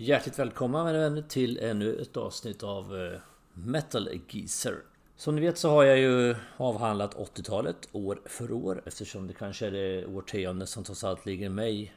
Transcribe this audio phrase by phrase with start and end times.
[0.00, 3.18] Hjärtligt välkomna mina vänner till ännu ett avsnitt av eh,
[3.52, 4.82] Metal Geezer.
[5.16, 9.66] Som ni vet så har jag ju avhandlat 80-talet år för år eftersom det kanske
[9.66, 11.94] är det årtionde som trots allt ligger mig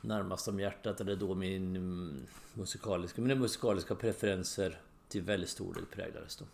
[0.00, 6.36] närmast om hjärtat eller då min musikaliska, mina musikaliska preferenser till väldigt stor del präglades
[6.36, 6.44] då.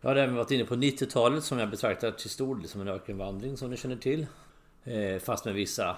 [0.00, 2.88] Jag har även varit inne på 90-talet som jag betraktar till stor del som en
[2.88, 4.26] ökenvandring som ni känner till.
[4.84, 5.96] Eh, fast med vissa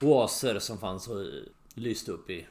[0.00, 1.26] oaser som fanns och
[1.74, 2.46] lyste upp i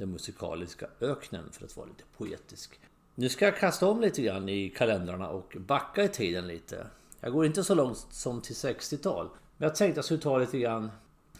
[0.00, 2.80] den musikaliska öknen för att vara lite poetisk.
[3.14, 6.86] Nu ska jag kasta om lite grann i kalendrarna och backa i tiden lite.
[7.20, 9.28] Jag går inte så långt som till 60-tal.
[9.56, 10.90] Men jag tänkte att jag skulle ta lite grann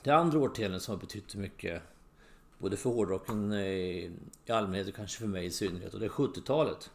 [0.03, 1.83] det andra årtiondet som har betytt mycket.
[2.59, 4.11] Både för hårdrocken eh, i
[4.49, 5.95] allmänhet och kanske för mig i synnerhet.
[5.95, 6.91] Och det är 70-talet.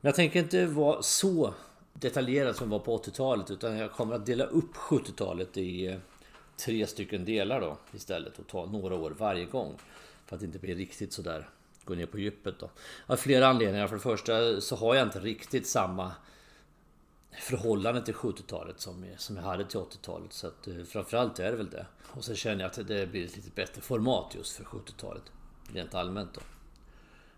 [0.00, 1.54] Men jag tänker inte vara så
[1.92, 3.50] detaljerad som var på 80-talet.
[3.50, 5.98] Utan jag kommer att dela upp 70-talet i eh,
[6.56, 8.38] tre stycken delar då istället.
[8.38, 9.74] Och ta några år varje gång.
[10.26, 11.48] För att inte bli riktigt sådär
[11.84, 12.70] gå ner på djupet då.
[13.06, 13.86] Av flera anledningar.
[13.86, 16.12] För det första så har jag inte riktigt samma
[17.32, 20.32] förhållande till 70-talet som, som jag hade till 80-talet.
[20.32, 21.86] Så att eh, framförallt är det väl det.
[22.06, 25.22] Och sen känner jag att det blir ett lite bättre format just för 70-talet.
[25.72, 26.40] Rent allmänt då.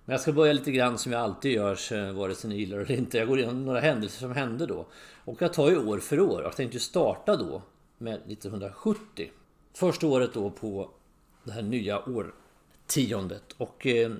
[0.04, 2.84] Men jag ska börja lite grann som jag alltid gör, vare sig ni gillar det
[2.84, 3.18] eller inte.
[3.18, 4.86] Jag går igenom några händelser som hände då.
[5.24, 6.42] Och jag tar ju år för år.
[6.42, 7.62] Jag tänkte ju starta då
[7.98, 9.30] med 1970.
[9.74, 10.90] Första året då på
[11.44, 11.98] det här nya
[12.88, 13.52] årtiondet.
[13.56, 14.12] Och eh,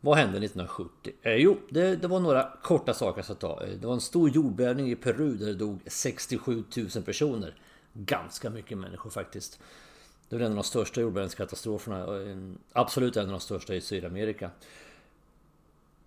[0.00, 1.12] vad hände 1970?
[1.22, 3.62] Eh, jo, det, det, var några korta saker jag ska ta.
[3.64, 7.54] Eh, det var en stor jordbävning i Peru där det dog 67 000 personer.
[7.92, 9.60] Ganska mycket människor faktiskt.
[10.28, 11.98] Det var en av de största jordbävningskatastroferna.
[11.98, 12.36] Eh,
[12.72, 14.50] absolut en av de största i Sydamerika.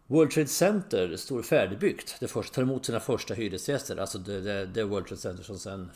[0.08, 2.16] World Trade Center står färdigbyggt.
[2.20, 3.98] Det först, tar emot sina första hyresgäster.
[3.98, 5.92] Alltså det, det, det World Trade Center som sen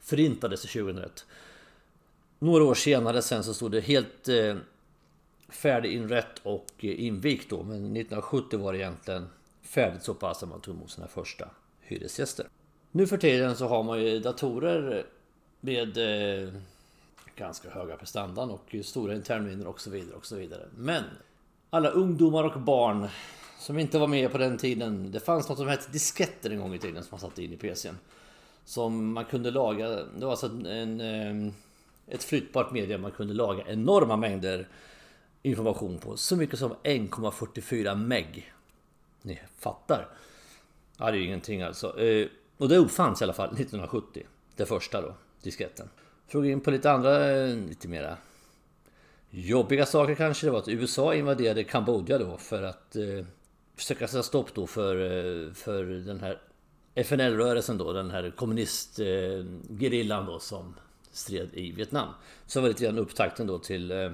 [0.00, 1.26] förintades 2001.
[2.38, 4.56] Några år senare sen så stod det helt eh,
[5.54, 7.62] färdiginrätt och eh, invigt då.
[7.62, 9.26] Men 1970 var det egentligen
[9.62, 11.48] färdigt så pass att man tog emot sina första
[11.80, 12.46] hyresgäster.
[12.90, 15.06] Nu för tiden så har man ju datorer
[15.60, 16.52] med eh,
[17.36, 20.62] ganska höga prestandan och stora internminnen och så vidare och så vidare.
[20.76, 21.04] Men
[21.70, 23.08] alla ungdomar och barn
[23.58, 25.12] som inte var med på den tiden.
[25.12, 27.56] Det fanns något som hette disketter en gång i tiden som man satte in i
[27.56, 27.98] PCn.
[28.64, 29.88] Som man kunde laga.
[29.88, 31.52] Det var alltså en, eh,
[32.08, 34.68] ett flyttbart media man kunde laga enorma mängder
[35.44, 36.16] information på.
[36.16, 38.54] Så mycket som 1,44 meg.
[39.22, 40.08] Ni fattar.
[40.98, 42.00] Ja, det är ju ingenting alltså.
[42.00, 44.22] Eh, och det uppfanns i alla fall 1970.
[44.56, 45.88] Det första då, disketten.
[46.26, 48.16] Fråga in på lite andra, eh, lite mera
[49.30, 50.46] jobbiga saker kanske.
[50.46, 53.24] Det var att USA invaderade Kambodja då för att eh,
[53.76, 56.38] försöka sätta stopp då för, eh, för den här
[56.94, 60.74] FNL-rörelsen då, den här kommunistgerillan då som
[61.12, 62.08] stred i Vietnam.
[62.46, 64.10] Så var det lite grann upptakten då till eh,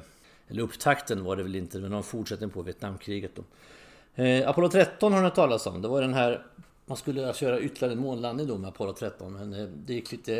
[0.50, 3.44] eller upptakten var det väl inte, men någon fortsättning på Vietnamkriget då.
[4.22, 5.82] Eh, Apollo 13 har ni talas om.
[5.82, 6.46] Det var den här...
[6.86, 10.12] Man skulle alltså göra ytterligare en månlandning då med Apollo 13 men eh, det gick
[10.12, 10.32] lite...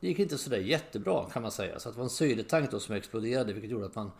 [0.00, 1.78] Det gick inte sådär jättebra kan man säga.
[1.78, 4.10] Så det var en syretank då som exploderade vilket gjorde att man...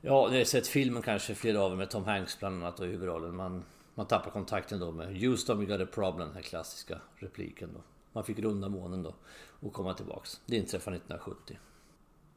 [0.00, 2.86] Ja, ni har sett filmen kanske, flera av er med Tom Hanks bland annat och
[2.86, 3.36] i huvudrollen.
[3.36, 3.64] Man,
[3.94, 7.80] man tappar kontakten då med Houston, we got a problem, den här klassiska repliken då.
[8.12, 9.14] Man fick runda månen då
[9.60, 10.40] och komma tillbaks.
[10.46, 11.58] Det inträffade 1970.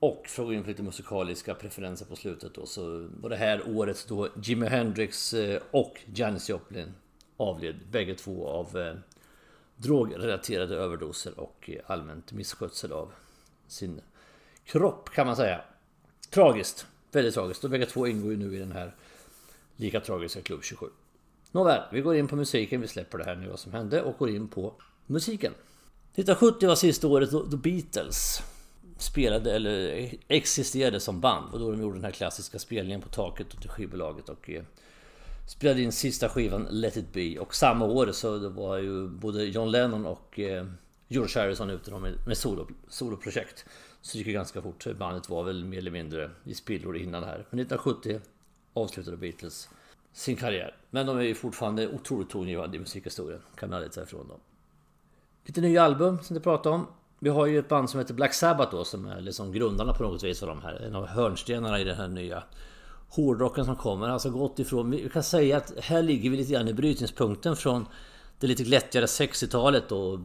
[0.06, 3.36] Och för att gå in på lite musikaliska preferenser på slutet då så var det
[3.36, 6.94] här året då Jimi Hendrix eh, och Janis Joplin
[7.38, 8.96] avled bägge två av eh,
[9.78, 13.12] drogrelaterade överdoser och eh, allmänt misskötsel av
[13.68, 14.02] sin
[14.66, 15.62] kropp kan man säga.
[16.30, 18.96] Tragiskt, väldigt tragiskt och bägge två ingår ju nu i den här
[19.76, 20.86] lika tragiska Klubb 27.
[21.52, 24.18] Nåväl, vi går in på musiken, vi släpper det här nu vad som hände och
[24.18, 24.74] går in på
[25.06, 25.54] musiken.
[26.14, 28.42] 1970 var sista året då Beatles
[28.98, 31.54] spelade eller existerade som band.
[31.54, 34.64] Och då de gjorde den här klassiska spelningen på taket till skivbolaget och eh,
[35.48, 37.40] spelade in sista skivan Let It Be.
[37.40, 40.66] Och samma år så var ju både John Lennon och eh,
[41.08, 43.66] George Harrison ute med, med solo, soloprojekt.
[44.02, 44.86] Så det gick ju ganska fort.
[44.98, 47.46] Bandet var väl mer eller mindre i spillror innan det här.
[47.50, 48.20] Men 1970
[48.74, 49.70] avslutade Beatles
[50.14, 50.78] sin karriär.
[50.90, 53.41] Men de är ju fortfarande otroligt tongivande i musikhistorien.
[53.56, 54.40] Kan man aldrig ta ifrån dem.
[55.46, 56.88] Lite nya album som vi pratade om.
[57.26, 60.04] Vi har ju ett band som heter Black Sabbath då som är liksom grundarna på
[60.04, 60.76] något vis av de här.
[60.76, 62.44] En av hörnstenarna i den här nya
[63.10, 64.10] hårdrocken som kommer.
[64.10, 64.92] Alltså gått ifrån...
[64.92, 67.86] Vi kan säga att här ligger vi lite grann i brytningspunkten från
[68.40, 70.20] det lite glättigare 60-talet och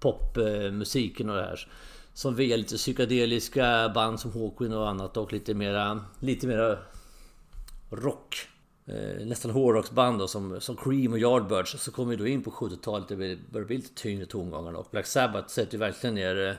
[0.00, 1.68] popmusiken och det här.
[2.14, 6.04] Som via lite psykedeliska band som Hawkwind och annat och lite mera...
[6.20, 6.78] Lite mera
[7.90, 8.48] rock
[8.90, 11.82] eh, nästan hårdrocksband som, som Cream och Yardbirds.
[11.82, 13.08] Så kommer vi då in på 70-talet.
[13.08, 13.16] Det
[13.50, 14.72] börjar bli lite tyngre tongångar.
[14.72, 16.54] Och Black Sabbath sätter ju verkligen ner eh,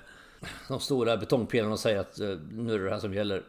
[0.67, 3.43] de stora betongpelarna och säger att eh, nu är det det här som gäller.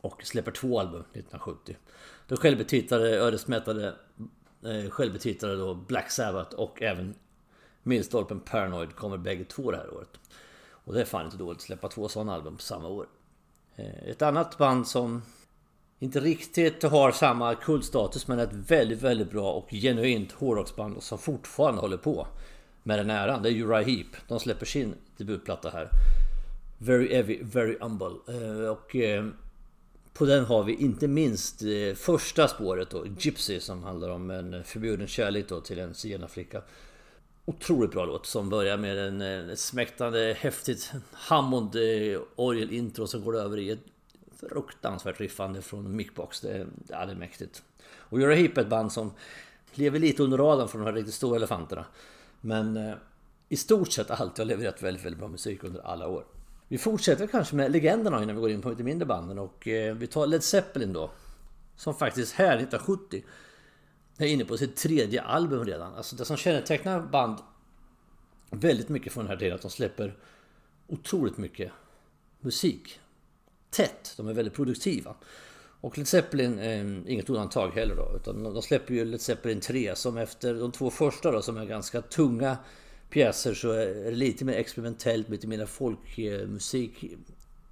[0.00, 1.76] Och släpper två album 1970.
[2.28, 3.94] De självbetitlade, ödesmättade,
[4.64, 7.14] eh, självbetitlade då Black Sabbath och även
[7.82, 10.20] Milstolpen Paranoid kommer bägge två det här året.
[10.70, 13.06] Och det är fan inte dåligt att släppa två sådana album på samma år.
[13.76, 15.22] Eh, ett annat band som
[16.02, 21.80] inte riktigt har samma kultstatus men ett väldigt, väldigt bra och genuint hårdrocksband som fortfarande
[21.80, 22.26] håller på
[22.82, 23.42] med den äran.
[23.42, 24.06] Det är Uriah Heep.
[24.28, 25.88] De släpper sin debutplatta här.
[26.78, 28.14] Very Heavy, Very Humble.
[28.28, 29.26] Eh, och eh,
[30.12, 34.64] på den har vi inte minst eh, första spåret då, Gypsy som handlar om en
[34.64, 36.62] förbjuden kärlek då till en zigenarflicka.
[37.44, 41.76] Otroligt bra låt som börjar med en smäktande häftigt Hammond
[42.36, 43.84] orgelintro som går över i ett
[44.40, 46.40] fruktansvärt riffande från Mickbox.
[46.40, 47.62] Det, ja, det är mäktigt.
[47.92, 49.12] Och Uriah Heap är ett band som
[49.72, 51.84] lever lite under radarn från de här riktigt stora elefanterna.
[52.40, 52.94] Men eh,
[53.48, 56.24] i stort sett alltid har levererat väldigt, väldigt bra musik under alla år.
[56.68, 59.94] Vi fortsätter kanske med legenderna innan vi går in på lite mindre banden och eh,
[59.94, 61.10] vi tar Led Zeppelin då.
[61.76, 63.22] Som faktiskt här 1970
[64.18, 65.94] är inne på sitt tredje album redan.
[65.94, 67.38] Alltså det som kännetecknar band
[68.50, 70.16] väldigt mycket från den här tiden att de släpper
[70.86, 71.72] otroligt mycket
[72.40, 73.00] musik
[73.70, 74.14] tätt.
[74.16, 75.14] De är väldigt produktiva.
[75.80, 78.12] Och Led Zeppelin eh, inget undantag heller då.
[78.16, 81.64] Utan de släpper ju Led Zeppelin 3 som efter de två första då som är
[81.64, 82.56] ganska tunga
[83.10, 87.04] pjäser så är det lite mer experimentellt, lite mer folkmusik.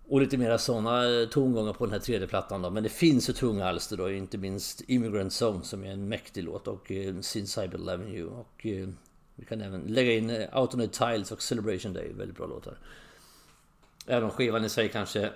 [0.09, 2.71] Och lite mer sådana eh, tongångar på den här tredje plattan då.
[2.71, 6.45] Men det finns ju tunga alster då, inte minst Immigrant Song som är en mäktig
[6.45, 8.29] låt och eh, Since I Avenue You.
[8.29, 8.89] Och eh,
[9.35, 12.47] vi kan även lägga in eh, Out on the Tiles och Celebration Day, väldigt bra
[12.47, 12.79] låtar.
[14.07, 15.31] Även om skivan i sig kanske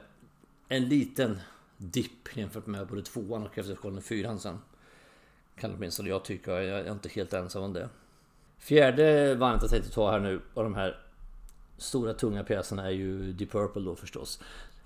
[0.73, 1.41] en liten
[1.77, 4.59] dipp jämfört med både tvåan och efter fyran sen.
[5.57, 7.89] Kan åtminstone jag tycka, jag är inte helt ensam om det.
[8.59, 10.99] Fjärde bandet jag tänkte ta här nu av de här
[11.79, 14.41] stora tunga pjäserna är ju Deep Purple då förstås.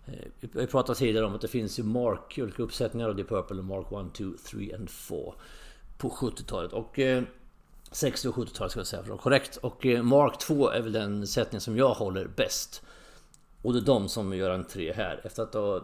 [0.07, 3.63] Eh, vi pratade tidigare om att det finns ju Mark, olika uppsättningar av Deep Purple,
[3.63, 5.19] Mark 1, 2, 3 and 4
[5.99, 6.73] på 70-talet.
[6.73, 7.23] Och eh,
[7.91, 9.57] 60 och 70-talet ska jag säga för att vara korrekt.
[9.57, 12.83] Och eh, Mark 2 är väl den sättning som jag håller bäst.
[13.67, 15.21] Och det är de som gör entré här.
[15.25, 15.83] Efter att ha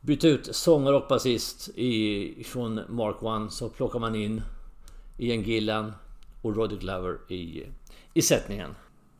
[0.00, 1.68] bytt ut sångare och basist
[2.44, 4.42] från Mark 1 så plockar man in
[5.18, 5.92] Ian Gillan
[6.42, 7.66] och Roddy Glover i,
[8.14, 8.74] i sättningen.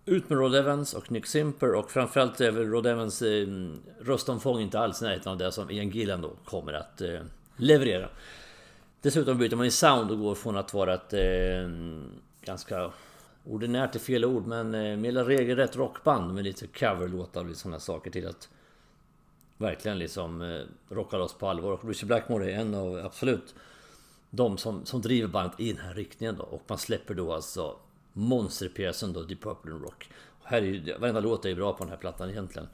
[0.04, 3.48] Ut med Rod Evans och Nick Simper och framförallt är väl Rod Evans eh,
[4.00, 7.20] röstomfång inte alls i närheten av det som Ian Gillan då kommer att eh,
[7.56, 8.08] leverera.
[9.02, 11.70] Dessutom byter man i sound och går från att vara ett eh,
[12.44, 12.90] ganska
[13.44, 18.10] ordinärt är fel ord men eh, mer regelrätt rockband med lite coverlåtar och sådana saker
[18.10, 18.48] till att
[19.58, 21.72] verkligen liksom eh, rocka loss på allvar.
[21.72, 23.54] Och Richard Blackmore är en av absolut
[24.30, 26.44] de som, som driver bandet i den här riktningen då.
[26.44, 27.76] Och man släpper då alltså
[28.12, 30.10] monsterpjäsen då, Deep Purple Rock.
[30.42, 32.68] Och här är ju, varenda låt är ju bra på den här plattan egentligen.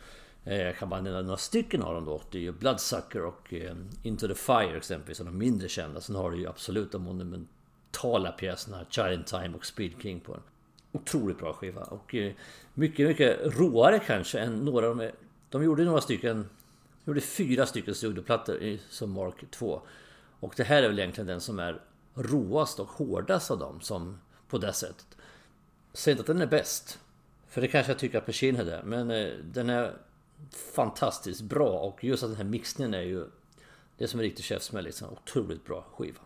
[0.44, 2.22] Eh, jag kan bara nämna några stycken av dem då.
[2.30, 6.00] Det är ju Bloodsucker och eh, Into the Fire exempelvis, de mindre kända.
[6.00, 10.32] Sen har du ju absolut de monumentala pjäserna Child in Time och Speed King på
[10.32, 10.42] den.
[10.92, 12.32] Otroligt bra skiva och eh,
[12.74, 15.10] mycket, mycket råare kanske än några av de...
[15.50, 16.48] De gjorde några stycken...
[17.04, 19.82] De gjorde fyra stycken studioplattor som Mark 2.
[20.40, 21.82] Och det här är väl egentligen den som är
[22.14, 25.06] råast och hårdast av dem som på det sättet.
[25.92, 26.98] Säg inte att den är bäst.
[27.48, 29.96] För det kanske jag tycker att Machine är Men eh, den är
[30.74, 33.26] fantastiskt bra och just att den här mixningen är ju
[33.96, 35.08] det som är riktigt käftsmäll liksom.
[35.08, 36.20] Otroligt bra skiva.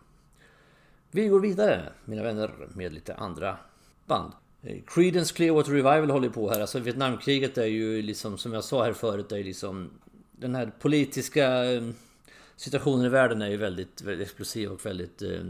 [1.11, 3.57] Vi går vidare mina vänner med lite andra
[4.05, 4.33] band.
[4.63, 6.61] Eh, Creedence Clearwater Revival håller på här.
[6.61, 9.31] Alltså Vietnamkriget är ju liksom som jag sa här förut.
[9.31, 9.89] är liksom
[10.31, 11.83] den här politiska eh,
[12.55, 15.43] situationen i världen är ju väldigt, väldigt explosiv och väldigt eh,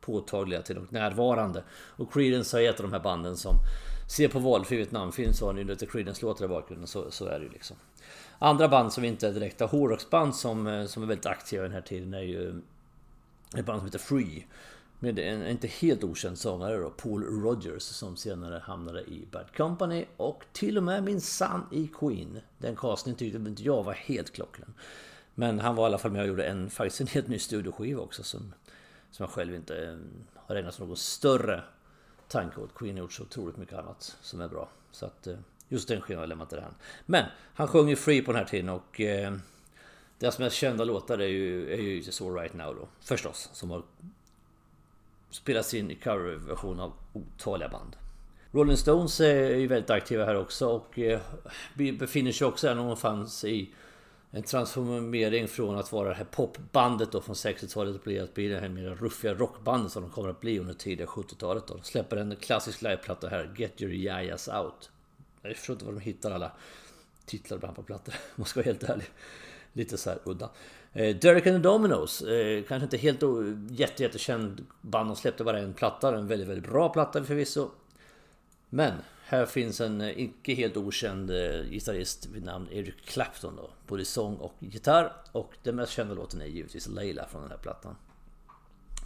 [0.00, 1.62] påtagliga till och närvarande.
[1.70, 3.54] Och Creedence är ett av de här banden som
[4.10, 6.86] ser på valfri Vietnamfilm så har ni lite Creedence-låtar i bakgrunden.
[6.86, 7.76] Så, så är det ju liksom.
[8.38, 11.74] Andra band som inte är direkta hårdrocksband som, eh, som är väldigt aktiva i den
[11.74, 12.60] här tiden är ju
[13.56, 14.46] ett band som heter Free.
[15.00, 20.04] Med en inte helt okänd sångare då, Paul Rogers som senare hamnade i Bad Company
[20.16, 22.40] och till och med min sann i Queen.
[22.58, 24.74] Den castingen tyckte inte jag var helt klockren.
[25.34, 28.02] Men han var i alla fall med och gjorde en, faktiskt en helt ny studioskiva
[28.02, 28.54] också som,
[29.10, 29.96] som jag själv inte eh,
[30.34, 31.62] har ägnat någon större
[32.28, 32.74] tanke åt.
[32.74, 34.68] Queen har gjort så otroligt mycket annat som är bra.
[34.90, 35.36] Så att eh,
[35.68, 36.74] just den skivan lämnar till han.
[37.06, 37.24] Men
[37.54, 39.36] han sjöng ju Free på den här tiden och eh,
[40.18, 42.88] deras mest kända låtar är ju, är ju Just All Right Now då.
[43.00, 43.50] Förstås.
[43.52, 43.82] Som har
[45.30, 47.96] spelas in i coverversion av otaliga band.
[48.50, 51.20] Rolling Stones är ju väldigt aktiva här också och eh,
[51.74, 53.70] befinner sig också här någonstans i
[54.30, 58.48] en transformering från att vara det här popbandet då från 60-talet och bli att bli
[58.48, 61.74] det här mer ruffiga rockbandet som de kommer att bli under tidiga 70-talet då.
[61.74, 64.90] De släpper en klassisk liveplatta här, Get Your Yayas Out.
[65.42, 66.52] Jag förstår inte var de hittar alla
[67.26, 69.06] titlar ibland på plattor, om man ska vara helt ärlig.
[69.72, 70.50] lite så här udda.
[70.98, 73.22] Eh, Derek and the Dominos, eh, kanske inte helt
[73.70, 75.10] jätte, jättekänd band.
[75.10, 77.70] De släppte bara en platta, en väldigt, väldigt bra platta förvisso.
[78.68, 78.92] Men
[79.24, 81.30] här finns en eh, icke helt okänd
[81.70, 83.70] gitarrist vid namn Eric Clapton då.
[83.86, 85.12] Både sång och gitarr.
[85.32, 87.96] Och den mest kända låten är givetvis Leila från den här plattan.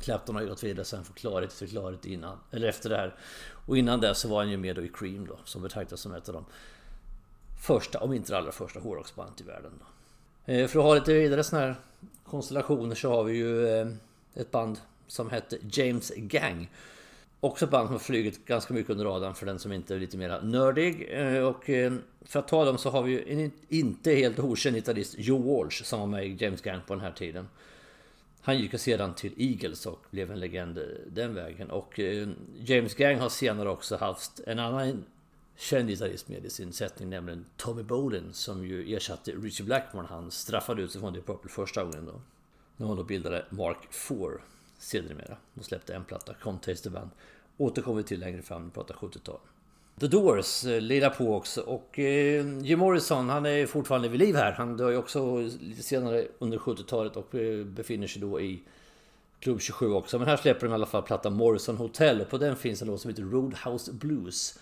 [0.00, 3.14] Clapton har ju gått vidare sen från klarhet till klarhet innan, eller efter det här.
[3.66, 6.14] Och innan det så var han ju med då i Cream då, som betraktas som
[6.14, 6.44] ett av de
[7.66, 9.72] första, om inte det allra första hårdrocksbandet i världen.
[9.78, 9.84] Då.
[10.46, 11.74] Eh, för att ha lite vidare sådana här
[12.24, 13.86] konstellationer så har vi ju eh,
[14.34, 16.70] ett band som hette James Gang.
[17.40, 19.98] Också ett band som har flugit ganska mycket under radarn för den som inte är
[19.98, 21.08] lite mer nördig.
[21.10, 21.64] Eh, och
[22.22, 25.82] för att ta dem så har vi ju en inte helt okänd gitarrist Joe Walsh
[25.84, 27.48] som var med i James Gang på den här tiden.
[28.40, 31.70] Han gick sedan till Eagles och blev en legend den vägen.
[31.70, 32.00] Och
[32.58, 35.04] James Gang har senare också haft en annan
[35.56, 40.06] känd gitarrist med i sin sättning, nämligen Tommy Bolin som ju ersatte Richie Blackmore.
[40.06, 42.20] Han straffade ut sig från Deep Purple första gången då.
[42.76, 43.78] När han då bildade Mark
[44.10, 44.40] IV
[44.78, 45.36] sedermera.
[45.54, 47.10] och släppte en platta, Contaste the Band.
[47.56, 49.38] Återkommer vi till längre fram, vi pratar 70-tal.
[50.00, 54.36] The Doors eh, lirar på också och eh, Jim Morrison han är fortfarande vid liv
[54.36, 54.52] här.
[54.52, 58.62] Han dör ju också lite senare under 70-talet och eh, befinner sig då i
[59.40, 60.18] Klubb 27 också.
[60.18, 62.88] Men här släpper de i alla fall plattan Morrison Hotel och på den finns en
[62.88, 64.58] låt som heter Roadhouse Blues.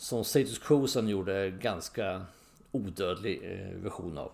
[0.00, 2.24] Som Status Quo gjorde ganska
[2.72, 4.32] odödlig eh, version av.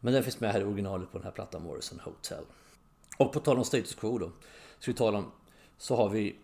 [0.00, 2.44] Men den finns med här i originalet på den här plattan Morrison Hotel.
[3.16, 4.32] Och på tal om status quo då.
[4.78, 5.30] Ska vi tala om.
[5.78, 6.36] Så har vi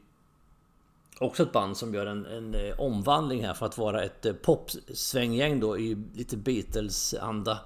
[1.19, 4.33] också ett band som gör en, en eh, omvandling här för att vara ett eh,
[4.33, 7.59] popsvänggäng då i lite Beatles-anda.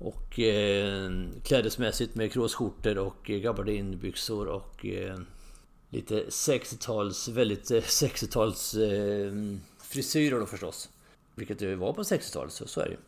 [0.00, 1.10] Och eh,
[1.44, 5.18] klädesmässigt med kråsskjortor och eh, gabardinbyxor och eh,
[5.90, 9.32] lite 60-tals, väldigt 60-tals eh,
[9.84, 10.88] frisyrer då förstås.
[11.34, 12.98] Vilket det var på 60-talet, så, så är det ju.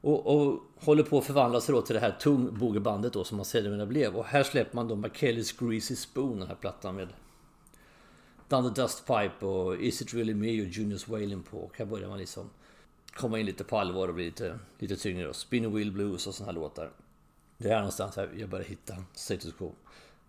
[0.00, 3.86] Och, och, håller på att förvandlas då till det här tungbogebandet då som man sedermera
[3.86, 4.16] blev.
[4.16, 7.08] Och här släpper man då McKellys Greasy Spoon, den här plattan med
[8.48, 11.58] Down the Dust Pipe och Is It Really Me och Juniors Wailing på.
[11.58, 12.50] Och här börjar man liksom
[13.14, 15.32] komma in lite på allvar och bli lite, lite tyngre då.
[15.32, 16.90] Spin Wheel Blues och sådana här låtar.
[17.56, 19.74] Det är här någonstans här jag börjar hitta status quo.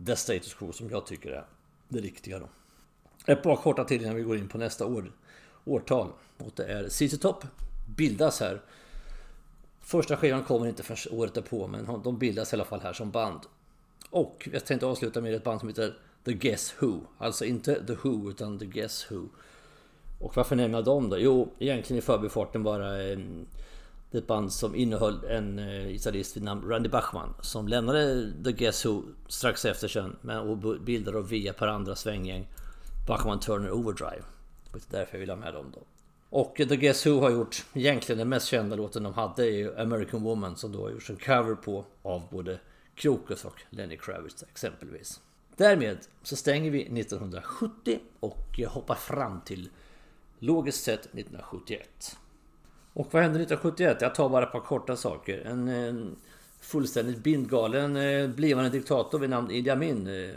[0.06, 1.46] The status quo som jag tycker är
[1.90, 2.50] det riktiga då.
[3.26, 5.12] Ett par korta till innan vi går in på nästa år,
[5.66, 6.12] årtal.
[6.38, 7.44] Och det är ZZ Top
[7.86, 8.62] bildas här
[9.82, 13.12] Första skivan kommer inte förrän året därpå men de bildas i alla fall här som
[13.12, 13.40] band.
[14.10, 17.00] Och jag tänkte avsluta med ett band som heter The Guess Who.
[17.18, 19.30] Alltså inte The Who utan The Guess Who.
[20.20, 21.18] Och varför nämner jag dem då?
[21.18, 23.46] Jo, egentligen i förbifarten bara ehm,
[24.12, 28.34] det det ett band som innehöll en eh, gitarrist vid namn Randy Bachman som lämnade
[28.44, 32.48] The Guess Who strax efter sen men och bildade via par andra svänggäng
[33.08, 34.24] Bachman Turner Overdrive.
[34.74, 35.82] Det är därför jag vill ha med dem då.
[36.30, 40.24] Och The Guess Who har gjort egentligen den mest kända låten de hade är American
[40.24, 42.60] Woman som då har gjorts en cover på av både
[42.96, 45.20] Krokus och Lenny Kravitz exempelvis.
[45.56, 49.70] Därmed så stänger vi 1970 och hoppar fram till
[50.40, 52.18] logiskt sett 1971.
[52.94, 53.98] Och vad hände 1971?
[54.02, 55.40] Jag tar bara ett par korta saker.
[55.46, 56.16] En, en
[56.60, 60.36] fullständigt bindgalen eh, blivande diktator vid namn Idi Amin eh,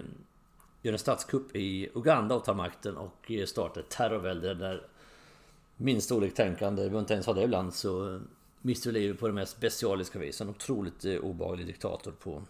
[0.85, 4.87] gör en statskupp i Uganda och tar makten och startar ett terrorvälde där
[5.77, 8.21] minsta oliktänkande, vi behöver inte ens ha det ibland, så
[8.63, 10.41] mister livet på det mest bestialiska vis.
[10.41, 12.43] En otroligt eh, obehaglig diktator på,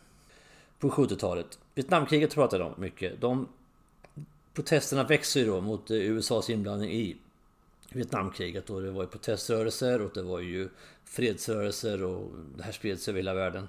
[0.78, 1.58] på 70-talet.
[1.74, 3.20] Vietnamkriget pratade de mycket.
[3.20, 3.48] De
[4.54, 7.16] protesterna växer ju då mot eh, USAs inblandning i
[7.92, 10.68] Vietnamkriget och det var ju proteströrelser och det var ju
[11.04, 13.68] fredsrörelser och det här spred sig över hela världen.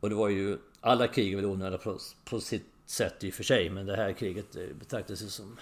[0.00, 3.34] Och det var ju alla krig är väl onödiga på, på sitt sätt i och
[3.34, 5.56] för sig men det här kriget eh, betraktades som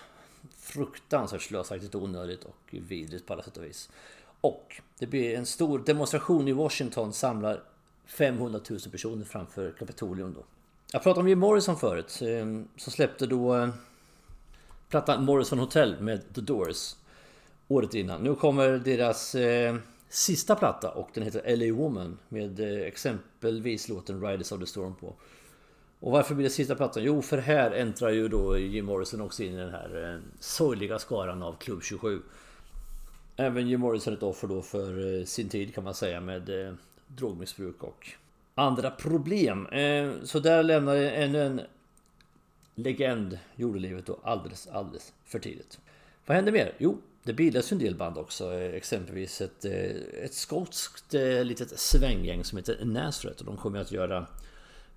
[0.57, 3.91] fruktansvärt slösaktigt, onödigt och vidrigt på alla sätt och vis.
[4.41, 7.63] Och det blir en stor demonstration i Washington samlar
[8.07, 10.45] 500 000 personer framför Kapitolium då.
[10.93, 13.69] Jag pratade om Jim Morrison förut, ehm, som släppte då eh,
[14.89, 16.97] plattan Morrison Hotel med The Doors
[17.69, 18.23] året innan.
[18.23, 19.77] Nu kommer deras eh,
[20.09, 24.95] sista platta och den heter LA Woman med eh, exempelvis låten Riders of the Storm
[24.95, 25.15] på.
[26.01, 27.03] Och varför blir det sista plattan?
[27.03, 30.99] Jo, för här äntrar ju då Jim Morrison också in i den här eh, sorgliga
[30.99, 32.23] skaran av Klubb 27.
[33.37, 36.75] Även Jim Morrison ett offer då för eh, sin tid kan man säga med eh,
[37.07, 38.07] drogmissbruk och
[38.55, 39.67] andra problem.
[39.67, 41.61] Eh, så där lämnar ännu en
[42.75, 45.79] legend jordelivet då alldeles, alldeles för tidigt.
[46.27, 46.75] Vad händer mer?
[46.79, 48.53] Jo, det bildas ju en del band också.
[48.53, 53.81] Eh, exempelvis ett, eh, ett skotskt eh, litet svänggäng som heter Nazareth och de kommer
[53.81, 54.27] att göra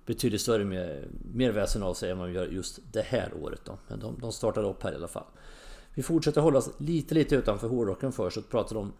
[0.06, 3.60] betydligt större mer, mer väsen av sig än vad de gör just det här året
[3.64, 3.78] då.
[3.88, 5.24] Men de, de startar upp här i alla fall.
[5.94, 8.92] Vi fortsätter hålla oss lite lite utanför hårdrocken först och pratar om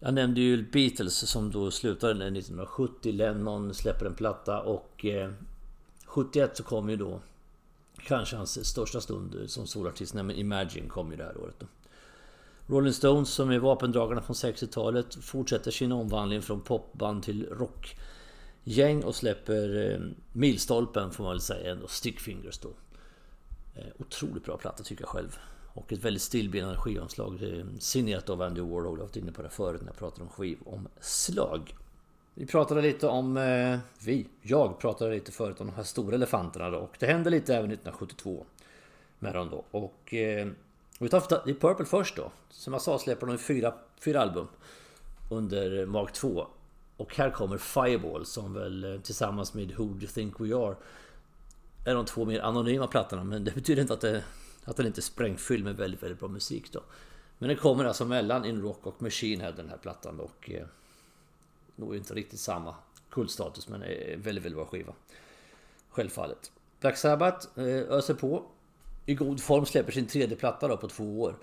[0.00, 3.12] Jag nämnde ju Beatles som då slutade 1970.
[3.12, 5.30] Lennon släpper en platta och eh,
[6.04, 7.20] 71 så kom ju då
[8.06, 11.66] kanske hans största stund som solartist, nämligen Imagine kom ju det här året då.
[12.66, 17.96] Rolling Stones som är vapendragarna från 60-talet fortsätter sin omvandling från popband till rock
[18.64, 20.00] gäng och släpper eh,
[20.32, 22.68] milstolpen får man väl säga ändå, Stickfingers då.
[23.74, 25.38] Eh, otroligt bra platta tycker jag själv.
[25.74, 27.42] Och ett väldigt stillbildande skivomslag.
[27.42, 28.84] Eh, signerat av Andy Warhol.
[28.84, 31.74] Jag har varit inne på det förut när jag pratade om skivomslag.
[32.34, 33.36] Vi pratade lite om...
[33.36, 34.26] Eh, vi?
[34.42, 36.78] Jag pratade lite förut om de här stora elefanterna då.
[36.78, 38.46] Och det hände lite även 1972.
[39.18, 39.64] Med dem då.
[39.70, 40.14] Och...
[40.14, 40.48] Eh,
[41.00, 42.30] vi tar Deep Purple först då.
[42.50, 44.48] Som jag sa släpper de fyra, fyra album.
[45.30, 46.46] Under Mark 2.
[46.98, 50.76] Och här kommer Fireball som väl eh, tillsammans med Who Do You Think We Are
[51.84, 53.24] är de två mer anonyma plattorna.
[53.24, 54.24] Men det betyder inte att, det,
[54.64, 56.80] att den inte är sprängfylld med väldigt, väldigt bra musik då.
[57.38, 60.20] Men den kommer alltså mellan In Rock och Machine Head den här plattan.
[60.20, 60.66] Och eh,
[61.76, 62.74] nog inte riktigt samma
[63.10, 64.92] kultstatus men är väldigt, väldigt bra skiva.
[65.88, 66.52] Självfallet.
[66.80, 68.44] Black Sabbath eh, öser på.
[69.06, 71.34] I god form släpper sin tredje platta då på två år.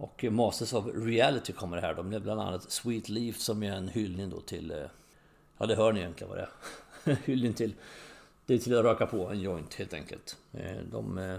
[0.00, 3.88] Och Masters of Reality kommer här då med bland annat Sweet Leaf som är en
[3.88, 4.70] hyllning då till...
[4.70, 4.76] Eh,
[5.58, 6.48] ja det hör ni egentligen vad det
[7.04, 7.14] är.
[7.24, 7.74] hyllning till...
[8.46, 10.36] Det är till att röka på en joint helt enkelt.
[10.52, 11.38] Eh, de eh,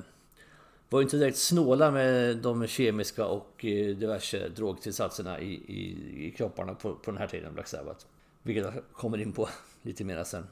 [0.90, 6.96] var inte direkt snåla med de kemiska och diverse drogtillsatserna i, i, i kropparna på,
[6.96, 8.06] på den här tiden, Black Sabbath.
[8.44, 9.50] Vilket jag kommer in på
[9.82, 10.48] lite mer sen.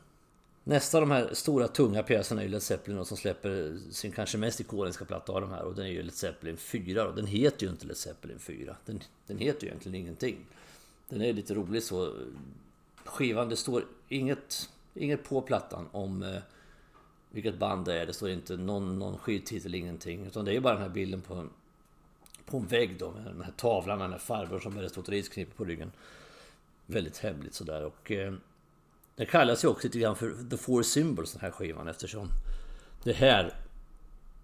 [0.64, 4.38] Nästa av de här stora tunga pjäserna är ju Led Zeppelin som släpper sin kanske
[4.38, 7.28] mest ikoniska platta av de här och den är ju Led Zeppelin 4 och den
[7.28, 8.76] heter ju inte Led Zeppelin 4.
[8.86, 10.46] Den, den heter ju egentligen ingenting.
[11.10, 12.14] Den är lite rolig så.
[13.06, 16.42] Skivan, det står inget, inget på plattan om eh,
[17.30, 18.06] vilket band det är.
[18.06, 20.26] Det står inte någon, någon skivtitel, ingenting.
[20.26, 21.50] Utan det är bara den här bilden på en,
[22.46, 24.92] på en vägg då med den här tavlan med den här farbrorn som bär ett
[24.92, 25.92] stort risknippe på ryggen.
[26.86, 28.12] Väldigt hemligt sådär och...
[28.12, 28.34] Eh,
[29.20, 32.30] det kallas ju också lite grann för The Four Symbols den här skivan eftersom
[33.04, 33.54] det här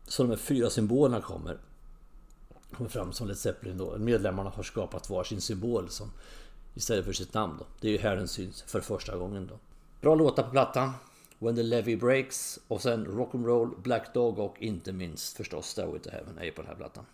[0.08, 1.58] som de här fyra symbolerna kommer
[2.72, 3.98] kommer fram som Led Zeppelin då.
[3.98, 6.12] Medlemmarna har skapat varsin symbol som
[6.74, 7.66] istället för sitt namn då.
[7.80, 9.60] Det är ju här den syns för första gången då.
[10.02, 10.92] Bra låtar på plattan.
[11.40, 16.10] When the Levy Breaks och sen Rock'n'Roll, Black Dog och inte minst förstås Stairway to
[16.10, 17.06] Heaven är ju på den här plattan.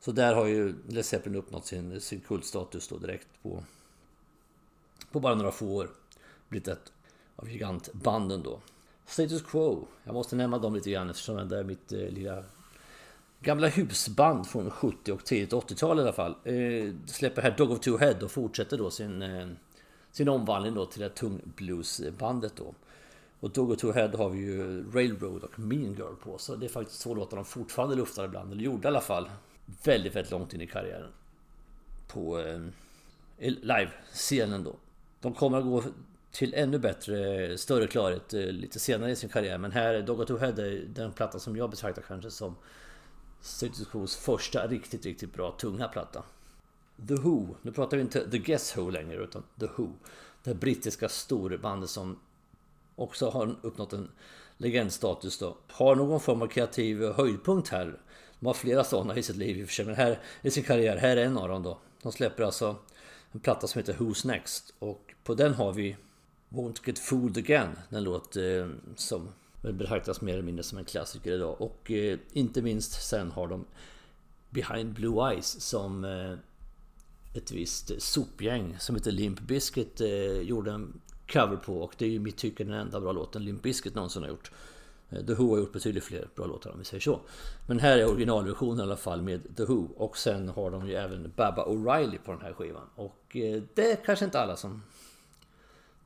[0.00, 3.64] Så där har ju Led Zeppelin uppnått sin, sin kultstatus då direkt på
[5.12, 5.90] på bara några få år
[6.48, 6.92] blivit ett
[7.36, 8.60] av gigantbanden då.
[9.06, 12.44] Status Quo, jag måste nämna dem lite grann eftersom det är mitt eh, lilla
[13.40, 16.34] gamla husband från 70 och tidigt 80-tal i alla fall.
[16.44, 19.48] Eh, släpper här Dog of Two Head och fortsätter då sin, eh,
[20.10, 22.74] sin omvandling då till det tung bluesbandet då.
[23.40, 26.38] Och Dog of Two Head har vi ju Railroad och Mean Girl på.
[26.38, 29.30] Så det är faktiskt två låtar de fortfarande luftar ibland, eller gjorde i alla fall.
[29.84, 31.10] Väldigt, väldigt långt in i karriären.
[32.08, 32.60] På eh,
[33.38, 34.76] live-scenen då.
[35.20, 35.82] De kommer att gå
[36.32, 39.58] till ännu bättre, större klarhet eh, lite senare i sin karriär.
[39.58, 42.56] Men här, Dog to Head är den platta som jag betraktar kanske som
[43.40, 46.22] Status första riktigt, riktigt bra tunga platta.
[47.08, 49.88] The Who, nu pratar vi inte The Guess Who längre utan The Who.
[50.42, 52.18] Det brittiska storbandet som
[52.96, 54.10] också har uppnått en
[54.56, 55.56] legendstatus då.
[55.68, 58.00] Har någon form av kreativ höjdpunkt här.
[58.40, 60.62] De har flera sådana i sitt liv i och för sig, men här i sin
[60.62, 61.78] karriär, här är en av dem då.
[62.02, 62.76] De släpper alltså
[63.32, 64.74] en platta som heter Who's Next.
[64.78, 65.96] Och på den har vi
[66.48, 67.78] Won't Get Fooled Again.
[67.88, 69.28] Den låt eh, som
[69.62, 71.60] betraktas mer eller mindre som en klassiker idag.
[71.60, 73.64] Och eh, inte minst sen har de
[74.50, 76.32] Behind Blue Eyes som eh,
[77.34, 81.82] ett visst sopgäng som heter Limp Bizkit eh, gjorde en cover på.
[81.82, 84.50] Och det är ju mitt tycke den enda bra låten Limp Bizkit någonsin har gjort.
[85.10, 87.20] Eh, The Who har gjort betydligt fler bra låtar om vi säger så.
[87.66, 89.88] Men här är originalversionen i alla fall med The Who.
[89.96, 92.88] Och sen har de ju även Baba O'Reilly på den här skivan.
[92.94, 94.82] Och eh, det är kanske inte alla som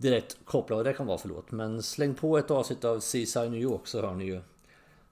[0.03, 1.51] direkt koppla vad det kan vara för låt.
[1.51, 4.41] Men släng på ett avsnitt av Seaside New York så hör ni ju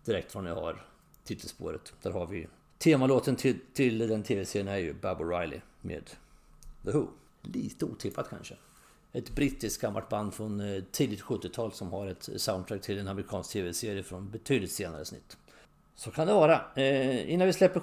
[0.05, 0.87] direkt vad ni har
[1.25, 1.93] titelspåret.
[2.03, 2.47] Där har vi
[2.79, 6.11] temalåten till, till den tv-serien är ju Baba O'Reilly med
[6.85, 7.07] The Who.
[7.43, 8.55] Lite otippat kanske
[9.13, 13.53] ett brittiskt gammalt band från eh, tidigt 70-tal som har ett soundtrack till en amerikansk
[13.53, 15.37] tv-serie från betydligt senare snitt.
[15.95, 16.61] Så kan det vara.
[16.77, 17.81] Eh, innan vi släpper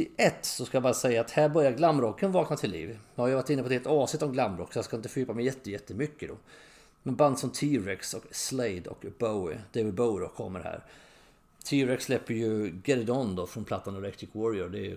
[0.00, 2.98] 71 så ska jag bara säga att här börjar glamrocken vakna till liv.
[3.14, 5.08] Jag har ju varit inne på ett helt avsnitt om glamrock så jag ska inte
[5.08, 6.36] fördjupa mig jättemycket då.
[7.02, 10.84] Men band som T-Rex och Slade och Bowie, David Bowie då, kommer här.
[11.64, 14.68] T-Rex släpper ju Get It On då från plattan Electric Warrior.
[14.68, 14.96] Det är ju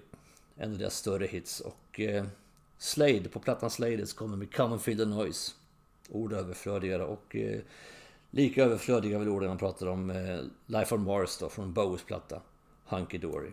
[0.57, 1.59] en av deras större hits.
[1.59, 2.25] Och eh,
[2.77, 5.51] Slade, på plattan Slade kommer med Come and Feel the Noise
[6.09, 7.59] ord överflödigare och eh,
[8.31, 12.41] lika överflödiga väl orden man pratar om eh, Life on Mars då, från Bowies platta
[12.85, 13.51] Hunky Dory.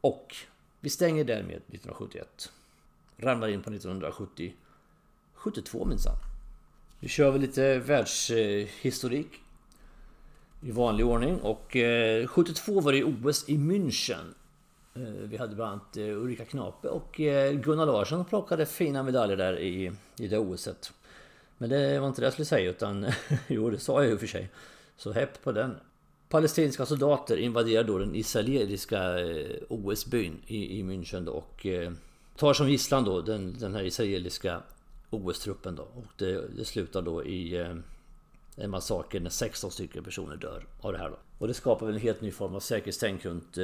[0.00, 0.36] Och
[0.82, 2.52] vi stänger därmed 1971.
[3.16, 4.54] Ramlar in på 1970...
[5.34, 6.16] 72 minsann.
[7.00, 9.40] Nu kör vi lite världshistorik
[10.60, 14.34] i vanlig ordning och eh, 72 var det OS i München.
[14.94, 17.12] Eh, vi hade bland annat eh, Ulrika Knape och
[17.52, 20.92] Gunnar Larsson som plockade fina medaljer där i, i det OSet.
[21.58, 23.06] Men det var inte det jag skulle säga utan
[23.48, 24.50] jo det sa jag ju för sig.
[24.96, 25.76] Så häpp på den.
[26.32, 31.92] Palestinska soldater invaderar då den israeliska eh, OS-byn i, i München då och eh,
[32.36, 34.62] tar som gisslan då den, den här israeliska
[35.10, 35.82] OS-truppen då.
[35.82, 37.76] Och det, det slutar då i eh,
[38.56, 41.18] en massaker när 16 stycken personer dör av det här då.
[41.38, 43.58] Och det skapar väl en helt ny form av säkerhetstänk runt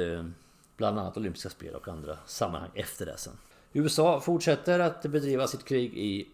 [0.77, 3.33] bland annat olympiska spel och andra sammanhang efter det sen.
[3.73, 6.27] USA fortsätter att bedriva sitt krig i,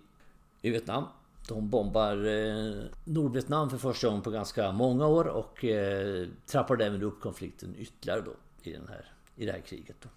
[0.62, 1.04] i Vietnam
[1.48, 7.04] de bombar eh, Nordvietnam för första gången på ganska många år och eh, trappar därmed
[7.04, 8.32] upp konflikten ytterligare då
[8.64, 9.96] i, den här, i det här kriget.
[10.02, 10.10] Då.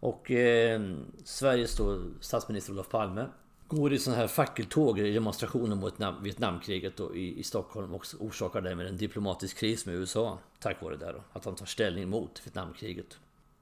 [0.00, 0.80] Och eh,
[1.24, 3.26] Sveriges då statsminister Olof Palme
[3.68, 8.60] går i sådana här fackeltåg i demonstrationer mot Vietnamkriget då i, i Stockholm och orsakar
[8.60, 12.40] därmed en diplomatisk kris med USA tack vare det då, att han tar ställning mot
[12.44, 13.18] Vietnamkriget.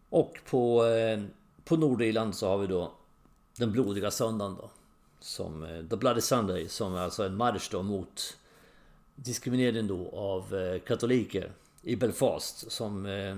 [0.09, 1.23] Och på, eh,
[1.65, 2.93] på Nordirland så har vi då
[3.57, 4.71] den blodiga söndagen då
[5.21, 8.37] som eh, The Bloody Sunday som är alltså en marsch då mot
[9.15, 11.53] diskrimineringen då av eh, katoliker
[11.83, 13.37] i Belfast som eh,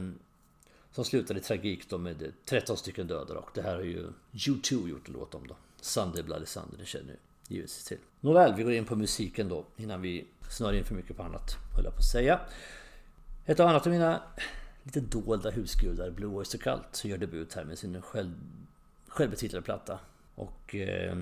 [0.92, 4.88] som slutade i tragik då med 13 stycken döda och det här har ju U2
[4.88, 5.56] gjort en låt om då.
[5.80, 7.16] Sunday Bloody Sunday, det känner ju
[7.48, 7.98] givetvis till.
[8.20, 11.50] Nåväl, vi går in på musiken då innan vi snör in för mycket på annat,
[11.76, 12.40] höll jag på att säga.
[13.46, 14.22] Ett annat av mina
[14.82, 18.34] lite dolda husgudar, Blue Oyster Cult, gör debut här med sin själv,
[19.08, 19.98] självbetitlade platta.
[20.34, 21.18] Och eh,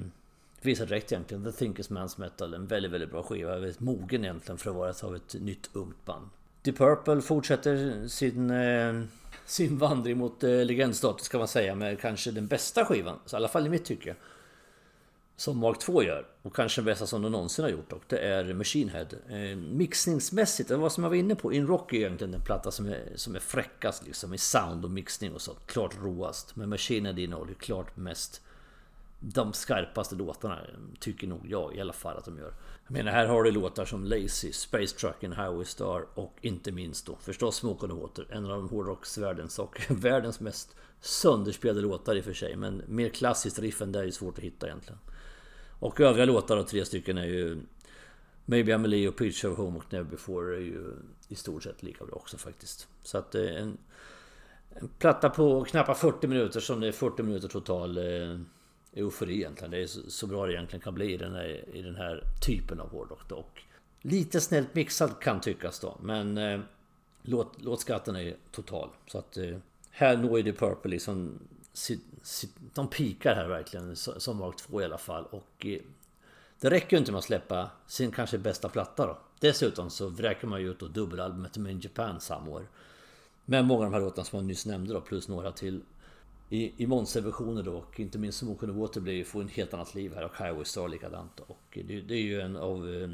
[0.61, 1.44] Visar direkt egentligen.
[1.44, 2.55] The Thinkers Man's Metal.
[2.55, 3.59] En väldigt, väldigt bra skiva.
[3.59, 6.29] Väldigt mogen egentligen för att vara av ett nytt ungt band.
[6.62, 9.03] Deep Purple fortsätter sin, eh,
[9.47, 13.18] sin vandring mot eh, legendstatus kan man säga med kanske den bästa skivan.
[13.27, 14.14] Så I alla fall i mitt tycke.
[15.37, 16.27] Som Mark 2 gör.
[16.42, 17.92] Och kanske den bästa som de någonsin har gjort.
[17.92, 19.07] Och det är Machine Head.
[19.29, 21.53] Eh, mixningsmässigt, det var som jag var inne på.
[21.53, 24.35] In Rock är egentligen den platta som är, som är fräckast liksom.
[24.35, 25.55] I sound och mixning och så.
[25.66, 26.57] Klart roast.
[26.57, 28.42] Men Machine Head innehåller klart mest
[29.20, 30.59] de skarpaste låtarna
[31.00, 32.54] tycker nog jag i alla fall att de gör.
[32.87, 36.72] Jag menar här har du låtar som Lazy, Space Truck and Highway Star och inte
[36.72, 38.26] minst då förstås Smoke on the Water.
[38.31, 42.57] En av de hårdrocksvärldens och världens mest sönderspelade låtar i och för sig.
[42.57, 44.98] Men mer klassiskt riff än det är ju svårt att hitta egentligen.
[45.78, 47.61] Och övriga låtar då, tre stycken är ju
[48.44, 50.96] Maybe I'm a Leo, Pitch of Home och Never Before är ju
[51.28, 52.88] i stort sett lika bra också faktiskt.
[53.02, 53.78] Så att eh, en,
[54.70, 58.38] en platta på knappt 40 minuter som det är 40 minuter total eh,
[58.92, 59.70] eufori egentligen.
[59.70, 62.81] Det är så, bra det egentligen kan bli i den här, i den här typen
[62.81, 63.33] av hårdrock.
[63.33, 63.61] Och
[64.03, 65.96] lite snällt mixad kan tyckas då.
[66.03, 66.61] Men eh,
[67.22, 68.90] låt, låtskatten är total.
[69.07, 69.57] Så att eh,
[69.90, 71.38] här når ju The Purple liksom...
[72.74, 75.24] de pikar här verkligen som Mark 2 i alla fall.
[75.24, 75.81] Och eh,
[76.61, 79.18] det räcker ju inte med att släppa sin kanske bästa platta då.
[79.40, 82.66] Dessutom så vräker man ju ut då dubbelalbumet med in Japan samma år.
[83.44, 85.83] Med många av de här låtarna som jag nyss nämnde då, plus några till
[86.49, 89.95] i, i Monster-versioner då och inte minst Smoke on Water blir får en helt annat
[89.95, 93.09] liv här och Highway Star likadant och det, det är ju en av eh,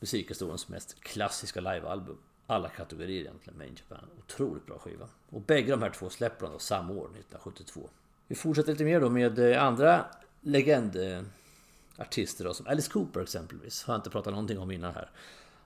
[0.00, 4.08] musikhistoriens mest klassiska livealbum alla kategorier egentligen med In Japan.
[4.18, 5.08] Otroligt bra skiva.
[5.30, 7.88] Och bägge de här två släpper de samma år, 1972.
[8.26, 10.04] Vi fortsätter lite mer då med eh, andra
[10.40, 13.84] legendartister då, som Alice Cooper exempelvis.
[13.84, 15.10] Har jag inte pratat någonting om innan här.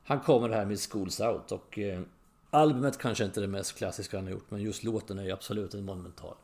[0.05, 2.03] Han kommer här med Schools Out och eh,
[2.51, 5.31] albumet kanske inte är det mest klassiska han har gjort men just låten är ju
[5.31, 6.35] absolut en monumental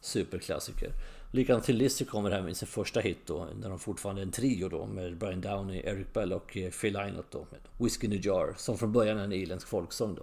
[0.00, 0.90] superklassiker.
[1.30, 4.32] Likadant till Lizzy kommer här med sin första hit då, när de fortfarande är en
[4.32, 8.18] trio då med Brian Downey, Eric Bell och eh, Phil Lynott då med Whiskey in
[8.18, 10.22] a Jar som från början är en irländsk folksång då.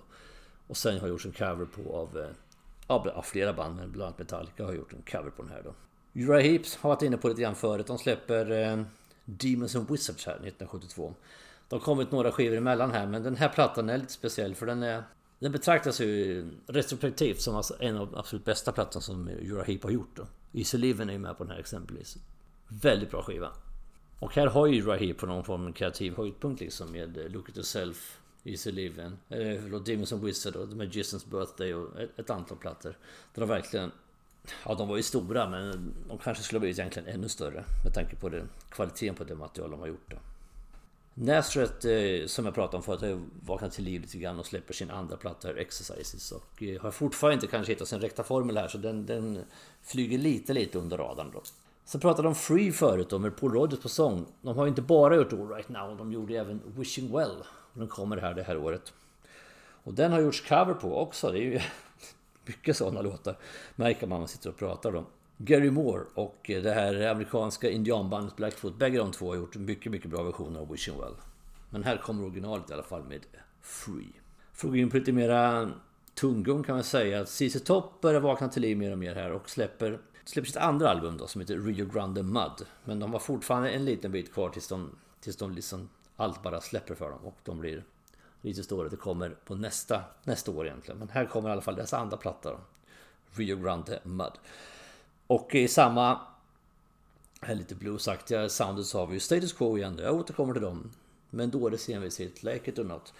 [0.68, 2.18] Och sen har gjorts en cover på av,
[2.98, 5.62] eh, av flera band, men bland annat Metallica har gjort en cover på den här
[5.64, 5.74] då.
[6.14, 7.88] Uriah Heeps har varit inne på lite grann förut.
[7.88, 8.84] De släpper eh,
[9.26, 11.14] Demons and Wizards här 1972.
[11.70, 14.66] De har kommit några skivor emellan här men den här plattan är lite speciell för
[14.66, 15.04] den är
[15.40, 19.92] den betraktas ju retrospektivt som alltså en av de absolut bästa plattorna som Euroheap har
[19.92, 20.16] gjort.
[20.16, 20.28] Då.
[20.54, 22.18] Easy Living är ju med på den här exempelvis.
[22.68, 23.52] Väldigt bra skiva.
[24.20, 27.50] Och här har ju Euroheap på någon form av kreativ höjdpunkt liksom med eh, Look
[27.50, 32.30] at yourself, Easy Living, eller förlåt, Demons and Wizard och Magicians Birthday och ett, ett
[32.30, 32.98] antal plattor.
[33.34, 33.92] Där de verkligen
[34.66, 37.94] Ja, de var ju stora men de kanske skulle ha blivit egentligen ännu större med
[37.94, 40.06] tanke på den kvaliteten på det material de har gjort.
[40.08, 40.18] Då.
[41.22, 44.74] Nazareth, eh, som jag pratade om förut, har vaknat till liv lite grann och släpper
[44.74, 46.32] sin andra platta, Exercises.
[46.32, 49.44] Och eh, har fortfarande inte kanske hittat sin rätta formel här, så den, den
[49.84, 51.42] flyger lite, lite under radarn då.
[51.86, 54.26] Så pratade de om Free förut då, med Paul Rodgers på sång.
[54.42, 57.44] De har inte bara gjort All Right Now, de gjorde även Wishing Well.
[57.74, 58.94] Den kommer här det här året.
[59.84, 61.60] Och den har gjorts cover på också, det är ju
[62.46, 63.38] mycket sådana låtar.
[63.76, 65.06] Märker man när man sitter och pratar om
[65.42, 68.78] Gary Moore och det här amerikanska indianbandet Blackfoot.
[68.78, 71.14] Bägge de två har gjort mycket, mycket bra versioner av Wishing Well.
[71.70, 73.26] Men här kommer originalet i alla fall med
[73.62, 74.14] Free.
[74.54, 75.72] Får gå in på lite mera
[76.14, 77.22] tunggång kan man säga.
[77.22, 80.58] att CC Top börjar vakna till liv mer och mer här och släpper, släpper sitt
[80.58, 82.66] andra album då som heter Rio Grande Mud.
[82.84, 86.62] Men de har fortfarande en liten bit kvar tills de, tills de liksom allt bara
[86.62, 87.84] släpper för dem och de blir
[88.42, 88.90] lite större.
[88.90, 91.00] Det kommer på nästa, nästa år egentligen.
[91.00, 92.60] Men här kommer i alla fall deras andra platta då.
[93.32, 94.32] Rio Grande Mud.
[95.30, 96.20] Och i samma
[97.42, 100.00] här lite bluesaktiga soundet så har vi ju Status Quo igen.
[100.02, 100.92] Jag återkommer till dem.
[101.30, 103.14] Men då är det senvisigt Like It or Not.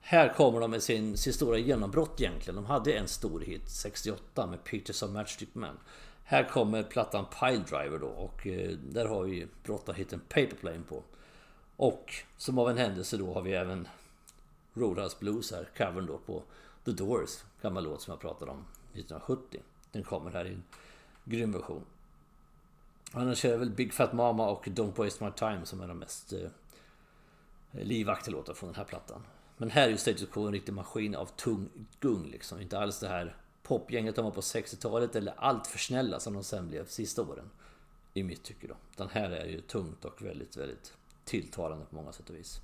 [0.00, 2.56] Här kommer de med sin, sin stora genombrott egentligen.
[2.56, 5.78] De hade en stor hit 68 med Pictures of Matchstick Man.
[6.24, 11.02] Här kommer plattan Pile Driver då och eh, där har vi brottarhitten Paperplane på.
[11.76, 13.88] Och som av en händelse då har vi även
[14.74, 16.42] Roadhouse Blues här, covern då på
[16.84, 17.30] The Doors,
[17.62, 19.60] gammal låt som jag pratade om 1970.
[19.92, 20.62] Den kommer här in
[21.26, 21.84] grym version.
[23.12, 25.98] Annars är det väl Big Fat Mama och Don't Waste My Time som är de
[25.98, 26.48] mest eh,
[27.70, 29.22] livaktiga låtar från den här plattan.
[29.56, 31.68] Men här är ju Status Quo en riktig maskin av tung
[32.00, 32.60] gung liksom.
[32.60, 36.44] Inte alls det här popgänget de var på 60-talet eller allt för snälla som de
[36.44, 37.50] sen blev sista åren.
[38.14, 38.74] I mitt tycke då.
[38.96, 42.60] Den här är ju tungt och väldigt, väldigt tilltalande på många sätt och vis.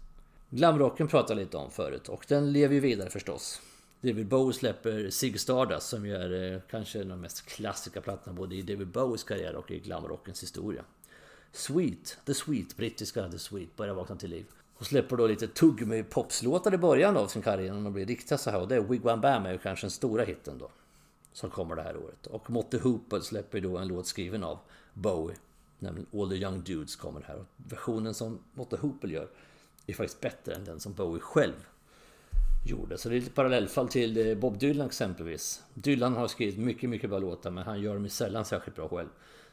[0.50, 3.60] Glamrocken pratade jag lite om förut och den lever ju vidare förstås.
[4.02, 8.00] David Bowie släpper Zig Stardust som ju är eh, kanske en av de mest klassiska
[8.00, 10.84] plattorna både i David Bowies karriär och i glamrockens historia.
[11.52, 14.46] Sweet, The Sweet, brittiska The Sweet börjar vakna till liv.
[14.76, 18.38] Och släpper då lite tuggummi popslåtar i början av sin karriär när de blir riktiga
[18.38, 18.60] så här.
[18.60, 20.70] Och det är Wigwam Bam är ju kanske den stora hitten då.
[21.32, 22.26] Som kommer det här året.
[22.26, 24.58] Och Motte Hooper släpper då en låt skriven av
[24.94, 25.36] Bowie.
[25.78, 27.36] Nämligen All the Young Dudes kommer här.
[27.36, 29.28] Och versionen som Motte Hooper gör
[29.86, 31.66] är faktiskt bättre än den som Bowie själv
[32.64, 32.98] gjorde.
[32.98, 35.62] Så det är lite parallellfall till eh, Bob Dylan exempelvis.
[35.74, 39.08] Dylan har skrivit mycket, mycket bra låtar men han gör dem sällan särskilt bra själv.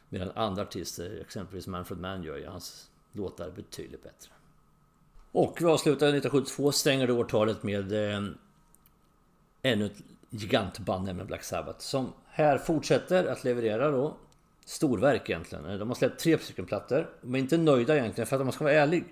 [0.08, 4.30] Medan andra artister, exempelvis Manfred Mann, gör ju hans låtar betydligt bättre.
[5.32, 8.22] Och vi avslutar 1972, stänger då årtalet med eh,
[9.62, 11.78] ännu ett gigantband, nämligen Black Sabbath.
[11.78, 14.16] Som här fortsätter att leverera då
[14.64, 15.64] storverk egentligen.
[15.66, 17.10] Eh, de har släppt tre stycken plattor.
[17.22, 19.04] De är inte nöjda egentligen, för att om man ska vara ärlig.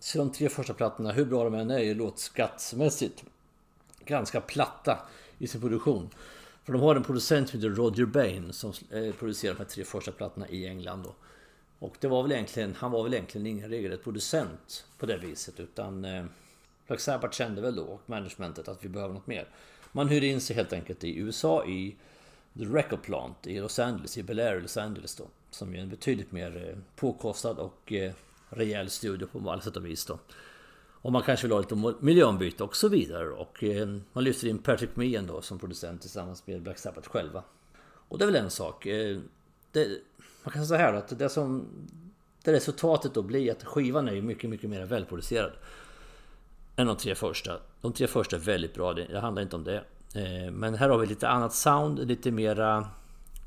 [0.00, 3.24] Så de tre första plattorna, hur bra de än är, är låtskattsmässigt
[4.06, 4.98] ganska platta
[5.38, 6.10] i sin produktion.
[6.64, 9.84] För de har en producent som heter Roger Bain som producerade producerar de här tre
[9.84, 11.14] första plattorna i England då.
[11.78, 15.60] Och det var väl egentligen, han var väl egentligen ingen regelrätt producent på det viset
[15.60, 16.24] utan eh,
[16.86, 19.48] Black Sabbath kände väl då och managementet att vi behöver något mer.
[19.92, 21.96] Man hyrde in sig helt enkelt i USA i
[22.58, 25.24] The Record Plant i Los Angeles, i Bel Air Los Angeles då.
[25.50, 28.12] Som är en betydligt mer eh, påkostad och eh,
[28.48, 30.18] rejäl studio på alla sätt och vis då.
[31.06, 33.28] Och man kanske vill ha lite miljöombyte och så vidare.
[33.28, 37.42] Och eh, man lyfter in Patrick Meehan då som producent tillsammans med Black Sabbath själva.
[38.08, 38.86] Och det är väl en sak.
[38.86, 39.18] Eh,
[39.72, 39.88] det,
[40.44, 41.66] man kan säga så här att det som
[42.44, 45.52] det resultatet då blir att skivan är ju mycket, mycket mer välproducerad.
[46.76, 47.58] Än de tre första.
[47.80, 49.84] De tre första är väldigt bra, det handlar inte om det.
[50.14, 52.88] Eh, men här har vi lite annat sound, lite mera...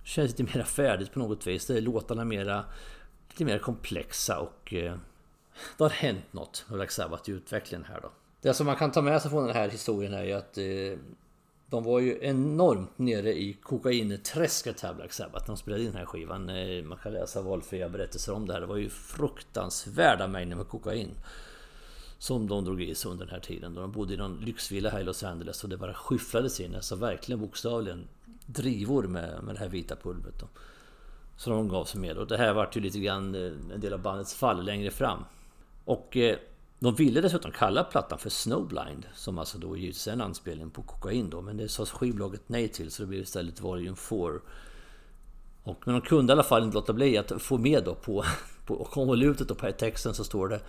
[0.04, 1.66] Känns lite mera färdigt på något vis.
[1.66, 2.64] Det är låtarna mera...
[3.30, 4.74] Lite mer komplexa och...
[5.78, 8.12] Det har hänt något med Black Sabbath i utvecklingen här då.
[8.42, 11.00] Det som man kan ta med sig från den här historien är ju att eh,
[11.70, 15.98] de var ju enormt nere i kokainträsket här Black Sabbath när de spelade in den
[15.98, 16.50] här skivan.
[16.50, 18.62] Eh, man kan läsa valfria berättelser om det här.
[18.62, 21.12] Det var ju fruktansvärda mängder med kokain.
[22.18, 23.74] Som de drog i sig under den här tiden.
[23.74, 26.76] De bodde i någon lyxvilla här i Los Angeles och det bara skyfflades in.
[26.76, 28.08] Alltså verkligen bokstavligen
[28.46, 30.40] drivor med, med det här vita pulvret.
[30.40, 30.48] Då.
[31.38, 32.18] Så de gav sig med.
[32.18, 35.24] Och det här vart ju lite grann eh, en del av bandets fall längre fram.
[35.90, 36.38] Och eh,
[36.80, 39.06] de ville dessutom kalla plattan för Snowblind.
[39.14, 41.42] Som alltså då givetvis är en anspelning på kokain då.
[41.42, 44.40] Men det sa skivbolaget nej till så det blev istället Volume 4.
[45.64, 48.26] Och, men de kunde i alla fall inte låta bli att få med då på,
[48.66, 50.62] på konvolutet och på texten så står det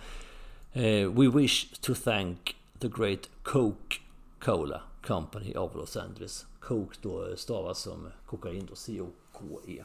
[0.73, 6.45] eh, We wish to thank the great Coke-Cola Company of Los Angeles.
[6.59, 9.83] Coke då eh, stavas som kokain då, C-O-K-E.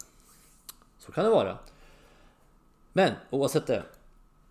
[0.98, 1.58] Så kan det vara.
[2.92, 3.82] Men oavsett det.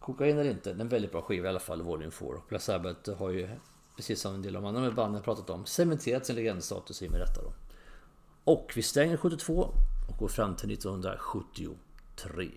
[0.06, 2.30] Kokain eller inte, det är en väldigt bra skiva i alla fall, Volume 4.
[2.50, 3.50] Black Sabbath har ju,
[3.96, 7.12] precis som en del av de andra banden pratat om, cementerat sin legendstatus i och
[7.12, 7.54] med detta då.
[8.44, 9.54] Och vi stänger 72
[10.10, 12.50] och går fram till 1973.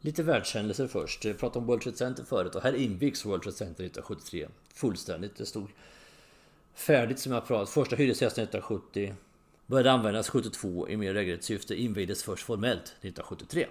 [0.00, 1.24] Lite världshändelser först.
[1.24, 5.36] Vi pratade om World Trade Center förut och här invigs World Trade Center 1973 fullständigt.
[5.36, 5.68] Det stod
[6.74, 7.74] färdigt som jag pratat.
[7.74, 9.14] Första hyresgästen 1970
[9.66, 11.74] började användas 72 i mer regelrätt syfte.
[11.74, 13.66] Invigdes först formellt 1973.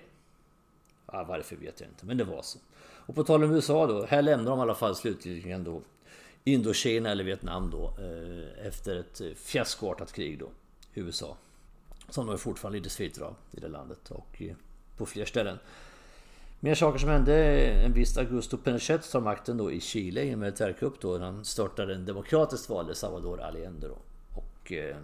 [1.11, 2.59] Ja, varför vet jag inte, men det var så.
[3.05, 5.81] Och på tal om USA då, här lämnar de i alla fall slutligen då
[6.43, 10.49] Indokina eller Vietnam då eh, efter ett fiaskoartat krig då,
[10.93, 11.37] USA.
[12.09, 14.41] Som de fortfarande lider sviter av i det landet och
[14.97, 15.57] på fler ställen.
[16.59, 17.35] Mer saker som hände.
[17.85, 21.19] En viss Augusto Pinochet tar makten då i Chile i en militärkupp då.
[21.19, 23.97] Han startade en demokratiskt vald Salvador Allende då.
[24.33, 24.95] Och eh,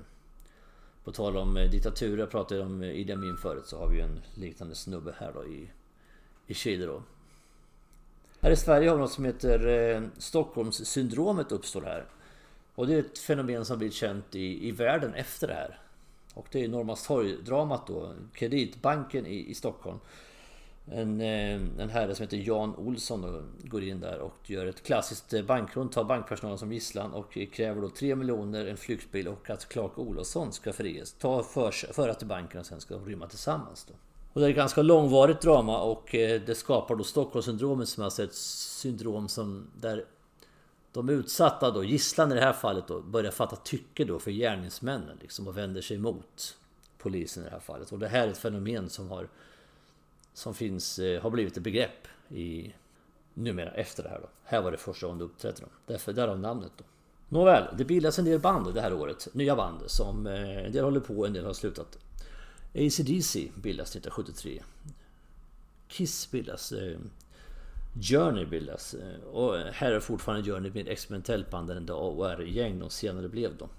[1.03, 3.95] på tal om eh, diktaturer, jag pratade om eh, Idi Amin förut, så har vi
[3.97, 5.69] ju en liknande snubbe här då i,
[6.47, 7.03] i Chile då.
[8.43, 12.05] Här i Sverige har vi något som heter eh, Stockholmssyndromet uppstår här.
[12.75, 15.79] Och det är ett fenomen som blivit känt i, i världen efter det här.
[16.33, 19.99] Och det är Norrmalmstorg-dramat då, Kreditbanken i, i Stockholm.
[20.85, 24.83] En, eh, en herre som heter Jan Olsson då, går in där och gör ett
[24.83, 29.49] klassiskt eh, bankrån, tar bankpersonalen som gisslan och kräver då 3 miljoner, en flyktbil och
[29.49, 31.13] att Clark Olofsson ska friges.
[31.13, 33.93] Ta för, föra till banken och sen ska de rymma tillsammans då.
[34.33, 38.23] Och det är ett ganska långvarigt drama och eh, det skapar då Stockholmssyndromet som alltså
[38.23, 40.05] ett syndrom som där
[40.93, 45.17] de utsatta då, gisslan i det här fallet då, börjar fatta tycke då för gärningsmännen
[45.21, 46.57] liksom och vänder sig emot
[46.97, 47.91] polisen i det här fallet.
[47.91, 49.27] Och det här är ett fenomen som har
[50.33, 52.73] som finns, eh, har blivit ett begrepp i
[53.33, 54.27] numera efter det här då.
[54.43, 55.61] Här var det första gången det uppträdde.
[55.85, 56.83] Därför därav namnet då.
[57.29, 59.27] Nåväl, det bildas en del band det här året.
[59.33, 61.97] Nya band som eh, en del håller på, en del har slutat.
[62.73, 64.63] ACDC bildas 1973.
[65.87, 66.71] Kiss bildas.
[66.71, 66.99] Eh,
[68.01, 68.93] Journey bildas.
[68.93, 72.89] Eh, och här är fortfarande Journey med experimentellt band än idag och är gäng de
[72.89, 73.69] senare blev då.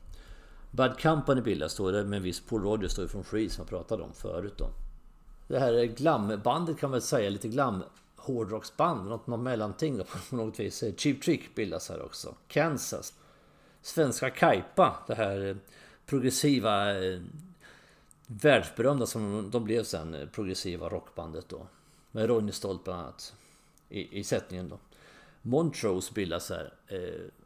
[0.71, 4.03] Bad Company bildas då, med en viss Paul Rogers då från Free som jag pratade
[4.03, 4.71] om förut då.
[5.49, 7.85] Det här glambandet kan man väl säga, lite glam
[8.17, 10.85] hårdrocksband, något, något mellanting då, på något vis.
[10.97, 12.35] Cheap Trick bildas här också.
[12.49, 13.15] Kansas.
[13.83, 15.57] Svenska Kaipa, det här eh,
[16.07, 17.21] progressiva eh,
[18.27, 21.67] världsberömda som de blev sen, eh, progressiva rockbandet då.
[22.11, 23.35] Med Ronny Stolt bland annat
[23.89, 24.79] i, i sättningen då.
[25.43, 26.99] Montrose bildas här eh,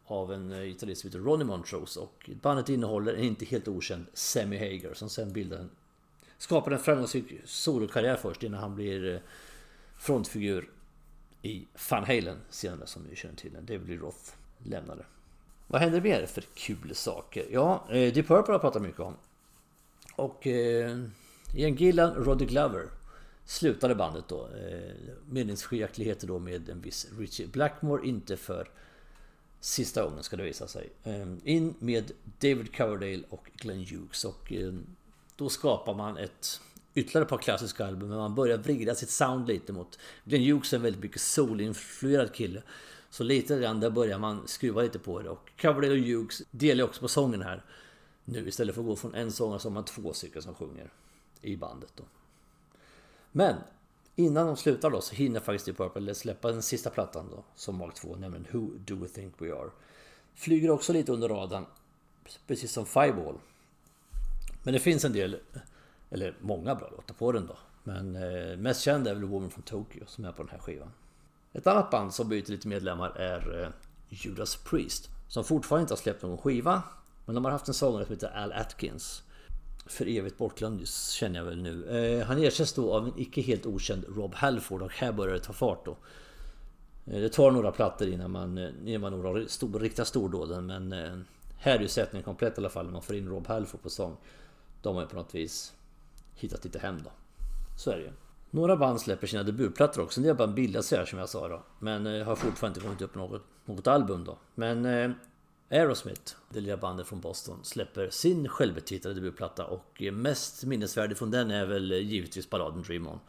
[0.07, 4.07] av en eh, gitarrist som heter Ronnie Montrose och bandet innehåller en inte helt okänd
[4.13, 5.71] Sammy Hager som sen bildar en
[6.39, 9.21] Skapar en framgångsrik solokarriär först innan han blir eh,
[9.97, 10.71] frontfigur
[11.43, 13.57] i Van Halen senare som ni känner till.
[13.61, 15.05] David Roth lämnade.
[15.67, 17.47] Vad händer mer för kul saker?
[17.51, 19.15] Ja, Deep Purple har jag pratat mycket om.
[20.17, 20.99] Och eh,
[21.55, 22.89] Ian Gillan, Roddy Glover
[23.45, 24.49] slutade bandet då.
[24.49, 28.69] Eh, meningsskiljaktigheter då med en viss Richie Blackmore, inte för
[29.61, 30.89] sista gången ska det visa sig.
[31.05, 34.75] Eh, in med David Coverdale och Glenn Hughes och eh,
[35.37, 36.61] då skapar man ett
[36.95, 39.99] ytterligare ett par klassiska album, men man börjar vrida sitt sound lite mot...
[40.25, 42.63] Glenn Hughes är en väldigt mycket soul-influerad kille.
[43.11, 45.29] Så lite grann där börjar man skruva lite på det.
[45.29, 47.65] Och Coverdale och Hughes delar också på sången här.
[48.29, 50.91] Nu istället för att gå från en sångare så har man två stycken som sjunger
[51.43, 52.05] i bandet då.
[53.33, 53.57] Men
[54.17, 57.77] innan de slutar då så hinner faktiskt Deep Purple släppa den sista plattan då, som
[57.77, 59.71] Mark 2, nämligen Who Do We Think We Are.
[60.35, 61.67] Flyger också lite under radarn,
[62.47, 63.39] precis som Fireball.
[64.63, 65.41] Men det finns en del,
[66.11, 67.57] eller många bra låtar på den då.
[67.85, 70.91] Men eh, mest känd är väl Woman from Tokyo som är på den här skivan.
[71.53, 73.69] Ett annat band som byter lite medlemmar är eh,
[74.09, 75.09] Judas Priest.
[75.29, 76.83] Som fortfarande inte har släppt någon skiva.
[77.27, 79.23] Men de har haft en sångare som heter Al Atkins.
[79.87, 81.99] För evigt bortglömd känner jag väl nu.
[81.99, 85.41] Eh, han ersätts då av en icke helt okänd Rob Halford och här börjar det
[85.41, 85.97] ta fart då.
[87.07, 90.93] Eh, det tar några plattor innan man, eh, innan man når stor, riktiga stordåden men
[90.93, 91.19] eh,
[91.59, 93.91] här är ju sättningen komplett i alla fall när man får in Rob Halford på
[93.91, 94.17] sång
[94.83, 95.75] de har ju på något vis
[96.35, 97.11] hittat lite hem då.
[97.79, 98.13] Så är det ju.
[98.51, 100.21] Några band släpper sina debutplattor också.
[100.21, 101.63] En del band bildas här som jag sa då.
[101.79, 104.39] Men eh, har fortfarande inte kommit upp något, något album då.
[104.55, 105.11] Men eh,
[105.71, 111.51] Aerosmith, det lilla bandet från Boston, släpper sin självbetitlade debutplatta och mest minnesvärdig från den
[111.51, 113.21] är väl givetvis balladen Dream On.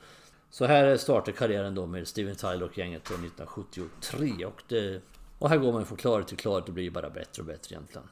[0.49, 5.01] Så här startar karriären då med Steven Tyler och gänget 1973 och, det,
[5.39, 8.07] och här går man från klarhet till klarhet och blir bara bättre och bättre egentligen.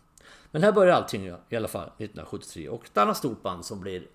[0.51, 4.07] Men här börjar allting i alla fall 1973 och ett annat stort band som blir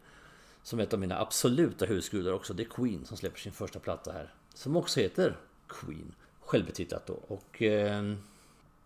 [0.63, 4.13] som ett av mina absoluta husgudar också, det är Queen som släpper sin första platta
[4.13, 4.35] här.
[4.55, 5.37] Som också heter
[5.69, 7.13] Queen, självbetitlat då.
[7.13, 8.15] Och eh,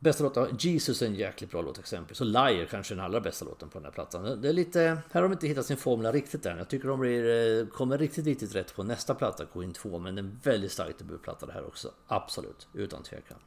[0.05, 2.17] bästa låten, Jesus är en jäkligt bra låt exempel.
[2.17, 4.40] Så Liar kanske är den allra bästa låten på den här plattan.
[4.43, 6.59] Det är lite, här har de inte hittat sin formula riktigt än.
[6.59, 9.99] Jag tycker de blir, eh, kommer riktigt, riktigt rätt på nästa platta, Queen 2.
[9.99, 11.90] Men en väldigt stark debutplatta det här också.
[12.07, 13.38] Absolut, utan tvekan.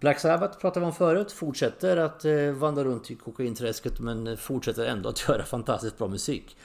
[0.00, 4.86] Black Sabbath pratade vi om förut, fortsätter att eh, vandra runt i kokainträsket men fortsätter
[4.86, 6.56] ändå att göra fantastiskt bra musik.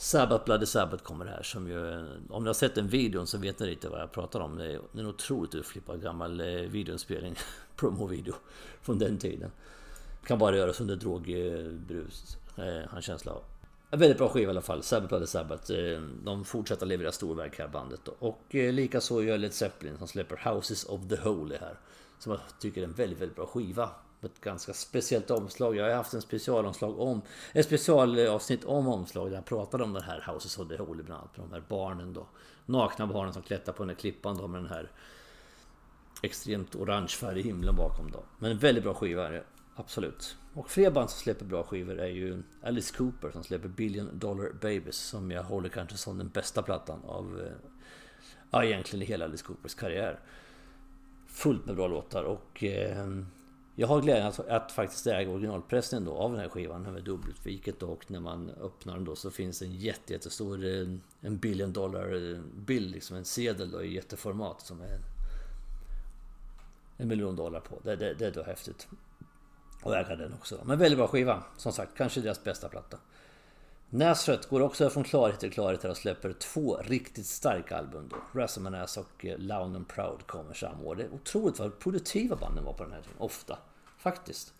[0.00, 2.06] Sabbath Bloody Sabbath kommer här som ju...
[2.30, 4.56] Om ni har sett den videon så vet ni lite vad jag pratar om.
[4.56, 7.34] Det är en otroligt utflippad gammal eh, videoinspelning,
[7.76, 8.34] promo-video
[8.82, 9.50] från den tiden.
[10.26, 13.42] Kan bara göras under drogbrus, eh, han känsla av.
[13.90, 15.72] En väldigt bra skiva i alla fall, Sabbath Bloody Sabbath.
[15.72, 18.12] Eh, de fortsätter leverera storverk här bandet då.
[18.18, 21.78] Och eh, likaså gör Led Zeppelin som släpper Houses of the Holy här.
[22.18, 23.90] Som jag tycker är en väldigt, väldigt bra skiva.
[24.22, 25.76] Ett ganska speciellt omslag.
[25.76, 27.22] Jag har haft en specialomslag om...
[27.52, 31.20] Ett specialavsnitt om omslag där jag pratade om den här Houses of the Holy bland
[31.20, 31.34] annat.
[31.34, 32.26] De här barnen då.
[32.66, 34.90] Nakna barnen som klättrar på den här klippan då med den här
[36.22, 38.22] extremt orange färg i himlen bakom då.
[38.38, 39.44] Men en väldigt bra skiva är det.
[39.74, 40.36] Absolut.
[40.54, 44.52] Och fler band som släpper bra skivor är ju Alice Cooper som släpper Billion Dollar
[44.52, 47.70] Babies som jag håller kanske som den bästa plattan av eh,
[48.50, 50.20] ja, egentligen hela Alice Coopers karriär.
[51.26, 53.06] Fullt med bra låtar och eh,
[53.80, 57.82] jag har glädjen att, att faktiskt äga originalpressen då av den här skivan med dubbelviket
[57.82, 60.88] och när man öppnar den då så finns en jätte, jättestor eh,
[61.20, 64.98] en billion dollar eh, bild, liksom en sedel då i jätteformat som är
[66.96, 67.78] en miljon dollar på.
[67.82, 68.88] Det, det, det är då häftigt.
[69.82, 70.60] Och äga den också.
[70.64, 71.42] Men väldigt bra skiva.
[71.56, 72.98] Som sagt, kanske deras bästa platta.
[73.92, 78.40] Nasrat går också från klarhet till klarhet och släpper två riktigt starka album då.
[78.40, 80.94] Razzamanas och eh, Loud and Proud kommer samma år.
[80.94, 83.16] Det är otroligt vad produktiva banden var på den här tiden.
[83.18, 83.58] Ofta.
[83.98, 84.54] Faktiskt.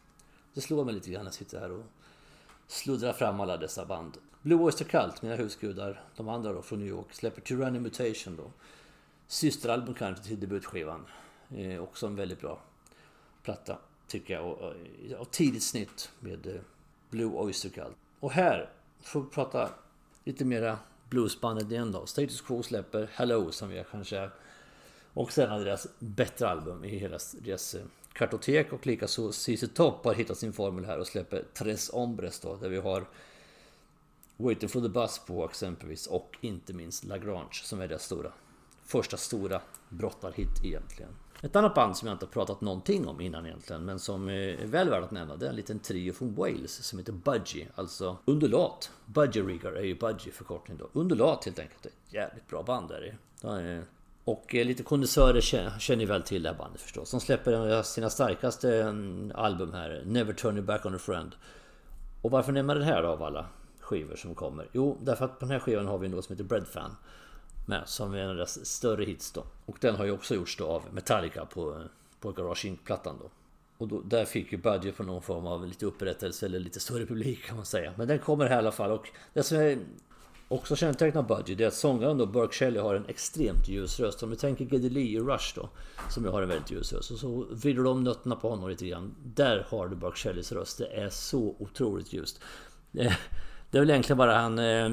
[0.54, 1.84] Det slår mig lite grann när jag sitter här och
[2.66, 4.18] sluddrar fram alla dessa band.
[4.42, 8.50] Blue Oyster Cult, mina husgudar, de andra då från New York, släpper Tyranny Mutation då.
[9.26, 11.06] Systeralbum kanske till debutskivan.
[11.56, 12.60] Eh, också en väldigt bra
[13.42, 14.46] platta tycker jag.
[14.46, 14.74] Och, och,
[15.18, 16.60] och tidigt snitt med eh,
[17.10, 17.96] Blue Oyster Cult.
[18.20, 18.70] Och här
[19.02, 19.70] får prata
[20.24, 20.78] lite mera
[21.08, 22.06] bluesbandet igen då.
[22.06, 24.30] Status Quo släpper Hello som jag kanske
[25.12, 27.82] och sen hade deras bättre album i hela deras eh,
[28.12, 32.56] kartotek och likaså CC Top har hittat sin formel här och släpper Tres Ombres då
[32.56, 33.08] där vi har
[34.36, 38.32] Waiting for the Bus på exempelvis och inte minst Lagrange som är deras stora
[38.84, 41.10] första stora brottarhit egentligen.
[41.42, 44.66] Ett annat band som jag inte har pratat någonting om innan egentligen men som är
[44.66, 48.16] väl värt att nämna det är en liten trio från Wales som heter Budgie, alltså
[48.24, 48.90] undulat.
[49.06, 50.88] Budgie Rigger är ju Budgie förkortning då.
[50.92, 51.86] Undulat helt enkelt.
[51.86, 53.82] Ett jävligt bra band är det.
[54.24, 55.40] Och eh, lite kondensörer
[55.78, 57.10] känner väl till det här bandet förstås.
[57.10, 61.34] De släpper eh, sina starkaste mm, album här, Never Turn You Back On A Friend.
[62.22, 63.46] Och varför nämner den här då av alla
[63.80, 64.68] skivor som kommer?
[64.72, 66.96] Jo, därför att på den här skivan har vi något som heter Breadfan
[67.66, 69.44] med som är en av deras större hits då.
[69.66, 71.82] Och den har ju också gjorts då av Metallica på,
[72.20, 73.30] på Garage Inc-plattan då.
[73.78, 77.06] Och då, där fick ju Budget på någon form av lite upprättelse eller lite större
[77.06, 77.92] publik kan man säga.
[77.96, 79.78] Men den kommer här i alla fall och det som är
[80.48, 84.22] också kännetecknar Budget det är att sångaren då Burke Shelley har en extremt ljus röst.
[84.22, 85.68] Om du tänker Geddy Lee i Rush då
[86.08, 87.10] som ju har en väldigt ljus röst.
[87.10, 89.14] Och så vrider de nötterna på honom lite grann.
[89.24, 90.78] Där har du Burke Shelleys röst.
[90.78, 92.40] Det är så otroligt ljust.
[92.90, 93.16] Det,
[93.70, 94.90] det är väl egentligen bara han eh,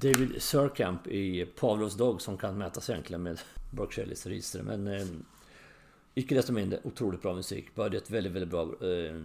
[0.00, 3.40] David Surkamp i Pavlos Dog som kan mätas egentligen med
[3.70, 4.62] Burke Shelleys register.
[4.62, 5.06] Men eh,
[6.14, 7.74] icke desto mindre otroligt bra musik.
[7.74, 9.20] Bara det är ett väldigt, väldigt bra eh,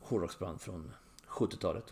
[0.00, 0.92] hårdrocksband från
[1.28, 1.84] 70-talet.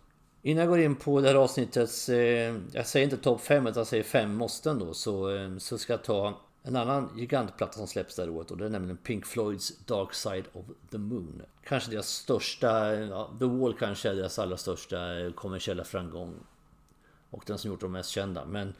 [0.42, 3.80] Innan jag går in på det här avsnittets, eh, jag säger inte topp 5 utan
[3.80, 7.86] jag säger 5 måsten då, så, eh, så ska jag ta en annan gigantplatta som
[7.86, 11.42] släpps det här året och det är nämligen Pink Floyds Dark Side of the Moon.
[11.64, 16.34] Kanske deras största, ja, The Wall kanske är deras allra största eh, kommersiella framgång
[17.30, 18.44] och den som gjort de mest kända.
[18.44, 18.74] Men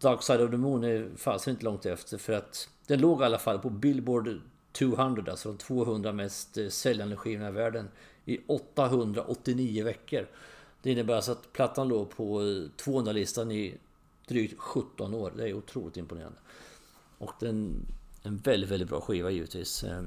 [0.00, 3.24] Dark Side of the Moon är fasen inte långt efter för att den låg i
[3.24, 4.40] alla fall på Billboard
[4.72, 7.88] 200, alltså de 200 mest eh, säljande skivorna i världen
[8.24, 10.28] i 889 veckor.
[10.82, 12.44] Det innebär alltså att plattan låg på eh,
[12.84, 13.78] 200-listan i
[14.26, 15.32] drygt 17 år.
[15.36, 16.38] Det är otroligt imponerande.
[17.18, 17.86] Och den
[18.22, 19.84] en väldigt, väldigt bra skiva givetvis.
[19.84, 20.02] Eh,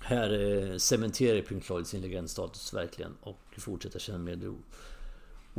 [0.00, 4.54] här cementerar Pink Floyd sin legendstatus verkligen och fortsätter sen med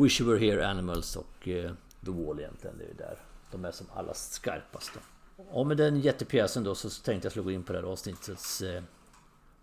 [0.04, 1.72] Wish You Were Here Animals och eh,
[2.06, 2.78] The Wall egentligen.
[2.78, 3.18] Det är ju där
[3.52, 4.92] de är som allra skarpast.
[5.50, 8.84] Och med den jättepjäsen då så tänkte jag slå in på det här avsnittets eh,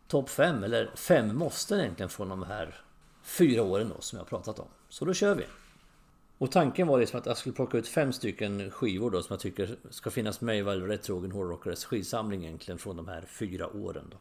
[0.09, 2.81] topp 5 eller fem måsten egentligen från de här
[3.23, 4.69] fyra åren då som jag har pratat om.
[4.89, 5.45] Så då kör vi!
[6.39, 9.41] Och tanken var liksom att jag skulle plocka ut fem stycken skivor då som jag
[9.41, 14.05] tycker ska finnas med i varje retrogen hårdrockares skivsamling egentligen från de här fyra åren
[14.11, 14.17] då.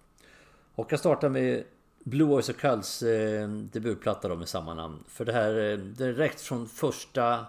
[0.76, 1.64] Och jag startar med
[2.08, 5.04] Blue Oyster Cults eh, debutplatta då med samma namn.
[5.08, 7.46] För det här, eh, direkt från första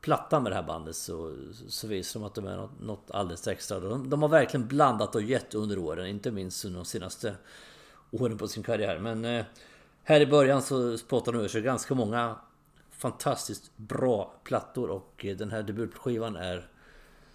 [0.00, 1.36] plattan med det här bandet så,
[1.68, 3.80] så visar de att de är något, något alldeles extra.
[3.80, 7.34] De, de har verkligen blandat och gett under åren, inte minst under de senaste
[8.10, 8.98] åren på sin karriär.
[8.98, 9.44] Men eh,
[10.04, 12.36] här i början så spottar de ur sig ganska många
[12.90, 16.68] fantastiskt bra plattor och eh, den här debutskivan är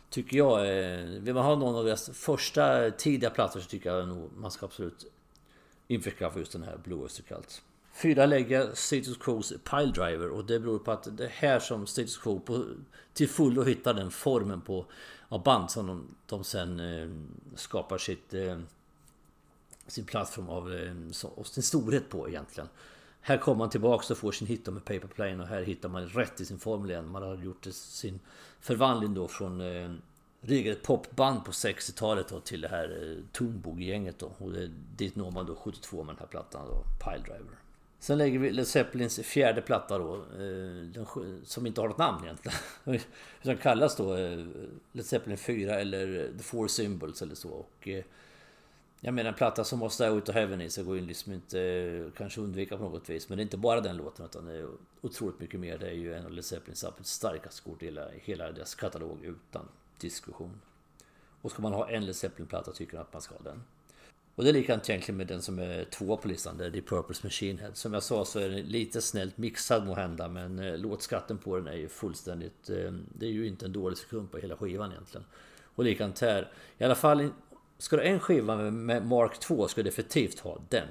[0.09, 4.07] Tycker jag, eh, vill man ha någon av deras första tidiga plattor så tycker jag
[4.07, 5.12] nog man ska absolut
[5.87, 7.61] införskaffa just den här Blue Oyster Cult.
[7.93, 12.17] Fyra lägger Status Quos Piledriver och det beror på att det är här som Status
[12.17, 12.65] Quo på,
[13.13, 14.85] till fullo hittar den formen på
[15.27, 17.09] av band som de, de sen eh,
[17.55, 18.57] skapar sitt eh,
[19.87, 20.93] sin plattform av eh,
[21.35, 22.69] och sin storhet på egentligen.
[23.21, 26.07] Här kommer man tillbaks och får sin hit med Paper Plane och här hittar man
[26.07, 27.09] rätt i sin formel igen.
[27.09, 28.19] Man har gjort sin
[28.59, 29.91] förvandling då från eh,
[30.43, 34.31] eh, riggade ett popband på 60-talet då till det här eh, Tunbog-gänget då.
[34.37, 37.57] Och det, dit når man då 72 med den här plattan då, Piledriver.
[38.03, 41.05] Sen lägger vi Led Zeppelins fjärde platta då, eh, den,
[41.45, 42.57] som inte har något namn egentligen.
[43.41, 44.45] Utan kallas då eh,
[44.91, 47.49] Led Zeppelin 4 eller eh, The Four Symbols eller så.
[47.49, 47.87] Och,
[48.99, 52.11] jag menar en platta som måste Out of Heaven i så går ju liksom inte
[52.17, 53.29] kanske undvika på något vis.
[53.29, 54.67] Men det är inte bara den låten utan det är
[55.01, 55.77] otroligt mycket mer.
[55.77, 59.67] Det är ju en av Led Zeppelins absolut starkaste kort i hela deras katalog utan
[60.07, 60.61] diskussion.
[61.41, 63.63] Och ska man ha en Led Zeppelin-platta tycker jag att man ska ha den.
[64.35, 66.81] Och det är likadant egentligen med den som är två på listan, det är The
[66.81, 67.71] Purples Machine Head.
[67.73, 71.57] Som jag sa så är den lite snällt mixad må hända men eh, låtskatten på
[71.57, 72.69] den är ju fullständigt...
[72.69, 75.25] Eh, det är ju inte en dålig sekund på hela skivan egentligen.
[75.75, 76.51] Och likadant här.
[76.77, 77.29] I alla fall,
[77.77, 80.87] ska du ha en skiva med Mark 2 ska du definitivt ha den.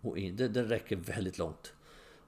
[0.00, 1.72] Och den räcker väldigt långt.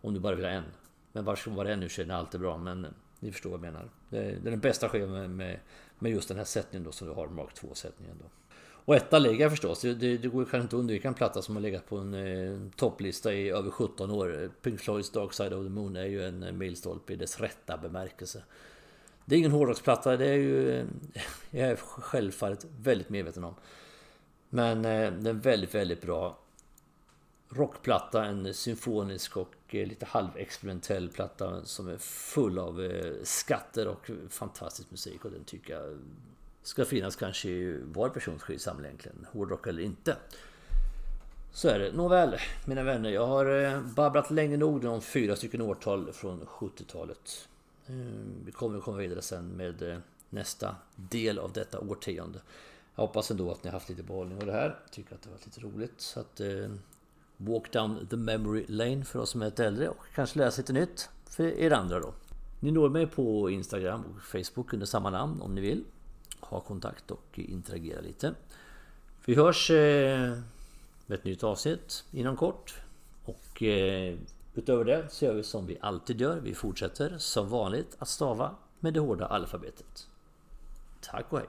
[0.01, 0.65] Om du bara vill ha en.
[1.13, 2.87] Men var ska vara en nu så är den alltid bra men
[3.23, 3.91] ni förstår vad jag menar.
[4.09, 5.59] Det är den bästa skivan med,
[5.99, 8.25] med just den här sättningen då som du har, Mark 2-sättningen då.
[8.85, 9.81] Och etta ligger förstås.
[9.81, 12.15] Det, det, det går kanske inte att undvika en platta som har legat på en
[12.15, 14.51] eh, topplista i över 17 år.
[14.63, 17.77] Pink Floyds Dark Side of the Moon är ju en eh, milstolpe i dess rätta
[17.77, 18.43] bemärkelse.
[19.25, 20.79] Det är ingen hårdrocksplatta, det är ju...
[20.79, 20.85] Eh,
[21.51, 23.55] jag är självfallet väldigt medveten om.
[24.51, 26.39] Men eh, den är väldigt, väldigt bra
[27.55, 28.25] rockplatta.
[28.25, 34.91] En symfonisk och eh, lite halvexperimentell platta som är full av eh, skatter och fantastisk
[34.91, 35.25] musik.
[35.25, 35.99] Och den tycker jag
[36.63, 39.27] ska finnas kanske i var persons skivsamling egentligen.
[39.33, 40.17] Hårdrock eller inte.
[41.53, 41.93] Så är det.
[41.93, 42.37] Nåväl,
[42.67, 43.11] mina vänner.
[43.11, 47.49] Jag har eh, babblat länge nog om fyra stycken årtal från 70-talet.
[48.45, 52.39] Vi kommer att komma vidare sen med nästa del av detta årtionde.
[52.95, 54.79] Jag hoppas ändå att ni har haft lite behållning av det här.
[54.91, 56.01] Tycker att det var lite roligt.
[56.01, 56.41] Så att
[57.47, 60.73] Walk down the memory lane för oss som är lite äldre och kanske läsa lite
[60.73, 62.15] nytt för er andra då.
[62.61, 65.85] Ni når mig på Instagram och Facebook under samma namn om ni vill
[66.41, 68.35] ha kontakt och interagera lite.
[69.25, 70.39] Vi hörs eh,
[71.07, 72.75] med ett nytt avsnitt inom kort.
[73.25, 74.19] Och eh,
[74.55, 76.41] utöver det så gör vi som vi alltid gör.
[76.41, 80.09] Vi fortsätter som vanligt att stava med det hårda alfabetet.
[81.01, 81.49] Tack och hej!